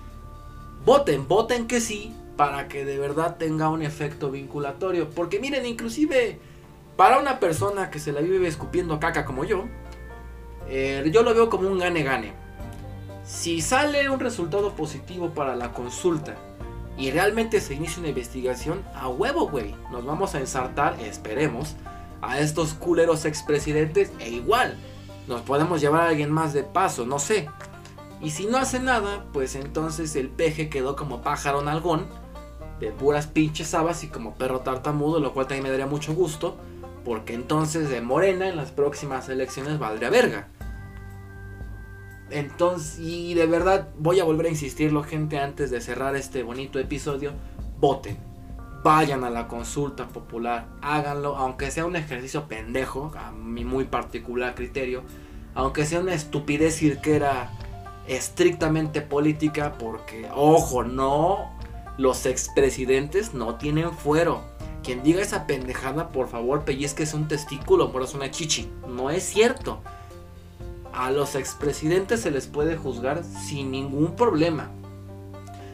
Voten, 0.84 1.28
voten 1.28 1.68
que 1.68 1.80
sí 1.80 2.14
para 2.36 2.68
que 2.68 2.84
de 2.84 3.00
verdad 3.00 3.38
tenga 3.38 3.70
un 3.70 3.82
efecto 3.82 4.30
vinculatorio. 4.30 5.10
Porque 5.10 5.40
miren, 5.40 5.66
inclusive 5.66 6.38
para 6.98 7.18
una 7.20 7.40
persona 7.40 7.90
que 7.90 8.00
se 8.00 8.12
la 8.12 8.20
vive 8.20 8.48
escupiendo 8.48 9.00
caca 9.00 9.24
como 9.24 9.46
yo, 9.46 9.66
eh, 10.68 11.10
yo 11.14 11.24
lo 11.24 11.34
veo 11.34 11.50
como 11.50 11.70
un 11.70 11.80
gane-gane. 11.80 12.34
Si 13.24 13.62
sale 13.62 14.10
un 14.10 14.20
resultado 14.20 14.74
positivo 14.74 15.30
para 15.30 15.56
la 15.56 15.72
consulta 15.72 16.36
y 16.98 17.12
realmente 17.12 17.60
se 17.62 17.74
inicia 17.74 18.00
una 18.00 18.10
investigación, 18.10 18.84
a 18.96 19.10
huevo, 19.10 19.50
güey. 19.50 19.76
Nos 19.92 20.06
vamos 20.06 20.36
a 20.36 20.40
ensartar, 20.40 21.00
esperemos, 21.00 21.76
a 22.22 22.40
estos 22.40 22.74
culeros 22.74 23.26
expresidentes 23.26 24.12
e 24.20 24.30
igual 24.30 24.78
nos 25.28 25.42
podemos 25.42 25.82
llevar 25.82 26.02
a 26.02 26.10
alguien 26.10 26.32
más 26.32 26.54
de 26.54 26.64
paso, 26.64 27.06
no 27.06 27.20
sé. 27.20 27.48
Y 28.22 28.32
si 28.32 28.46
no 28.46 28.58
hace 28.58 28.80
nada, 28.80 29.26
pues 29.34 29.56
entonces 29.56 30.16
el 30.16 30.30
peje 30.30 30.70
quedó 30.70 30.96
como 30.96 31.22
pájaro 31.22 31.62
nalgón, 31.62 32.06
de 32.80 32.92
puras 32.92 33.28
pinches 33.28 33.74
habas 33.74 34.04
y 34.04 34.08
como 34.08 34.36
perro 34.36 34.60
tartamudo, 34.60 35.20
lo 35.20 35.34
cual 35.34 35.48
también 35.48 35.64
me 35.64 35.70
daría 35.70 35.88
mucho 35.88 36.14
gusto, 36.14 36.58
porque 37.04 37.34
entonces 37.34 37.90
de 37.90 38.02
Morena 38.02 38.48
en 38.48 38.56
las 38.56 38.72
próximas 38.72 39.30
elecciones 39.30 39.80
valdría 39.80 40.10
verga. 40.10 40.48
Entonces, 42.30 43.00
y 43.00 43.34
de 43.36 43.46
verdad 43.46 43.90
voy 43.98 44.20
a 44.20 44.24
volver 44.24 44.48
a 44.48 44.50
insistirlo, 44.50 45.04
gente, 45.04 45.38
antes 45.38 45.70
de 45.72 45.82
cerrar 45.82 46.16
este 46.16 46.44
bonito 46.44 46.80
episodio. 46.80 47.34
Voten. 47.80 48.18
Vayan 48.84 49.24
a 49.24 49.30
la 49.30 49.48
consulta 49.48 50.08
popular. 50.08 50.68
Háganlo, 50.82 51.36
aunque 51.38 51.72
sea 51.72 51.86
un 51.86 51.96
ejercicio 51.96 52.48
pendejo, 52.48 53.12
a 53.18 53.32
mi 53.32 53.66
muy 53.66 53.86
particular 53.86 54.56
criterio. 54.56 55.04
Aunque 55.54 55.86
sea 55.86 56.00
una 56.00 56.14
estupidez 56.14 56.78
cirquera 56.78 57.52
estrictamente 58.08 59.02
política, 59.02 59.74
porque, 59.80 60.30
ojo, 60.34 60.84
no, 60.84 61.52
los 61.98 62.26
expresidentes 62.26 63.34
no 63.34 63.56
tienen 63.56 63.92
fuero. 63.92 64.42
Quien 64.84 65.02
diga 65.02 65.22
esa 65.22 65.48
pendejada, 65.48 66.12
por 66.12 66.28
favor, 66.28 66.64
pellizque 66.64 67.04
es 67.04 67.16
un 67.16 67.28
testículo, 67.28 67.92
por 67.92 68.04
es 68.04 68.14
una 68.14 68.30
chichi. 68.30 68.70
No 68.88 69.10
es 69.10 69.24
cierto 69.24 69.82
a 70.96 71.12
los 71.12 71.36
expresidentes 71.36 72.22
se 72.22 72.32
les 72.32 72.48
puede 72.48 72.78
juzgar 72.78 73.24
sin 73.24 73.72
ningún 73.72 74.16
problema. 74.16 74.70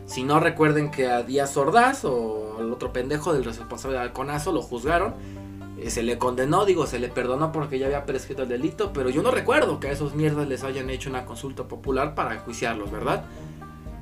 Si 0.05 0.23
no 0.23 0.39
recuerden 0.39 0.91
que 0.91 1.09
a 1.09 1.21
Díaz 1.21 1.55
Ordaz 1.55 2.03
o 2.05 2.57
al 2.59 2.71
otro 2.73 2.91
pendejo 2.91 3.31
del 3.33 3.45
responsable 3.45 3.97
de 3.97 4.03
Alconazo 4.03 4.51
lo 4.51 4.61
juzgaron, 4.61 5.13
eh, 5.79 5.89
se 5.89 6.03
le 6.03 6.17
condenó, 6.17 6.65
digo, 6.65 6.85
se 6.87 6.99
le 6.99 7.07
perdonó 7.07 7.51
porque 7.51 7.79
ya 7.79 7.85
había 7.85 8.05
prescrito 8.05 8.43
el 8.43 8.49
delito, 8.49 8.91
pero 8.93 9.09
yo 9.09 9.21
no 9.21 9.31
recuerdo 9.31 9.79
que 9.79 9.87
a 9.87 9.91
esos 9.91 10.15
mierdas 10.15 10.47
les 10.47 10.63
hayan 10.63 10.89
hecho 10.89 11.09
una 11.09 11.25
consulta 11.25 11.67
popular 11.67 12.13
para 12.15 12.33
enjuiciarlos, 12.33 12.91
¿verdad? 12.91 13.23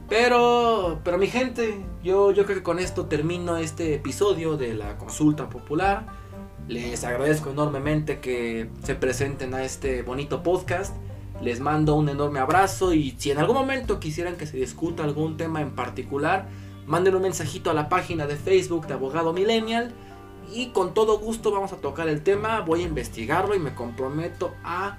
Pero, 0.07 0.99
pero 1.03 1.17
mi 1.17 1.27
gente, 1.27 1.85
yo, 2.01 2.31
yo 2.31 2.45
creo 2.45 2.57
que 2.57 2.63
con 2.63 2.79
esto 2.79 3.05
termino 3.05 3.57
este 3.57 3.93
episodio 3.93 4.57
de 4.57 4.73
la 4.73 4.97
consulta 4.97 5.49
popular. 5.49 6.07
Les 6.67 7.03
agradezco 7.03 7.51
enormemente 7.51 8.19
que 8.19 8.69
se 8.83 8.95
presenten 8.95 9.53
a 9.53 9.63
este 9.63 10.01
bonito 10.01 10.41
podcast. 10.41 10.95
Les 11.41 11.59
mando 11.59 11.95
un 11.95 12.09
enorme 12.09 12.39
abrazo 12.39 12.93
y 12.93 13.15
si 13.17 13.31
en 13.31 13.37
algún 13.37 13.55
momento 13.55 13.99
quisieran 13.99 14.35
que 14.35 14.45
se 14.45 14.57
discuta 14.57 15.03
algún 15.03 15.37
tema 15.37 15.61
en 15.61 15.71
particular, 15.71 16.47
manden 16.85 17.15
un 17.15 17.21
mensajito 17.21 17.69
a 17.69 17.73
la 17.73 17.87
página 17.87 18.27
de 18.27 18.35
Facebook 18.35 18.87
de 18.87 18.95
Abogado 18.95 19.31
Millennial 19.31 19.93
y 20.53 20.69
con 20.69 20.93
todo 20.93 21.19
gusto 21.19 21.51
vamos 21.51 21.71
a 21.71 21.77
tocar 21.77 22.09
el 22.09 22.23
tema, 22.23 22.61
voy 22.61 22.81
a 22.81 22.87
investigarlo 22.87 23.55
y 23.55 23.59
me 23.59 23.73
comprometo 23.73 24.53
a, 24.63 24.97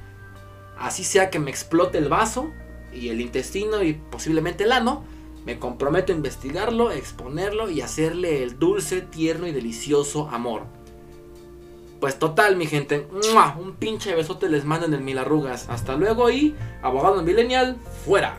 así 0.78 1.04
sea 1.04 1.28
que 1.28 1.38
me 1.38 1.50
explote 1.50 1.98
el 1.98 2.08
vaso 2.08 2.50
y 2.92 3.08
el 3.08 3.20
intestino 3.20 3.82
y 3.82 3.94
posiblemente 3.94 4.64
el 4.64 4.72
ano, 4.72 5.04
me 5.44 5.58
comprometo 5.58 6.12
a 6.12 6.16
investigarlo, 6.16 6.90
exponerlo 6.90 7.70
y 7.70 7.80
hacerle 7.80 8.42
el 8.42 8.58
dulce, 8.58 9.00
tierno 9.00 9.46
y 9.46 9.52
delicioso 9.52 10.28
amor. 10.28 10.79
Pues 12.00 12.18
total, 12.18 12.56
mi 12.56 12.66
gente. 12.66 13.06
Un 13.58 13.74
pinche 13.74 14.14
besote 14.14 14.48
les 14.48 14.64
mando 14.64 14.86
en 14.86 14.94
el 14.94 15.02
mil 15.02 15.18
arrugas. 15.18 15.68
Hasta 15.68 15.96
luego 15.96 16.30
y 16.30 16.54
abogado 16.82 17.22
millennial, 17.22 17.76
fuera. 18.04 18.38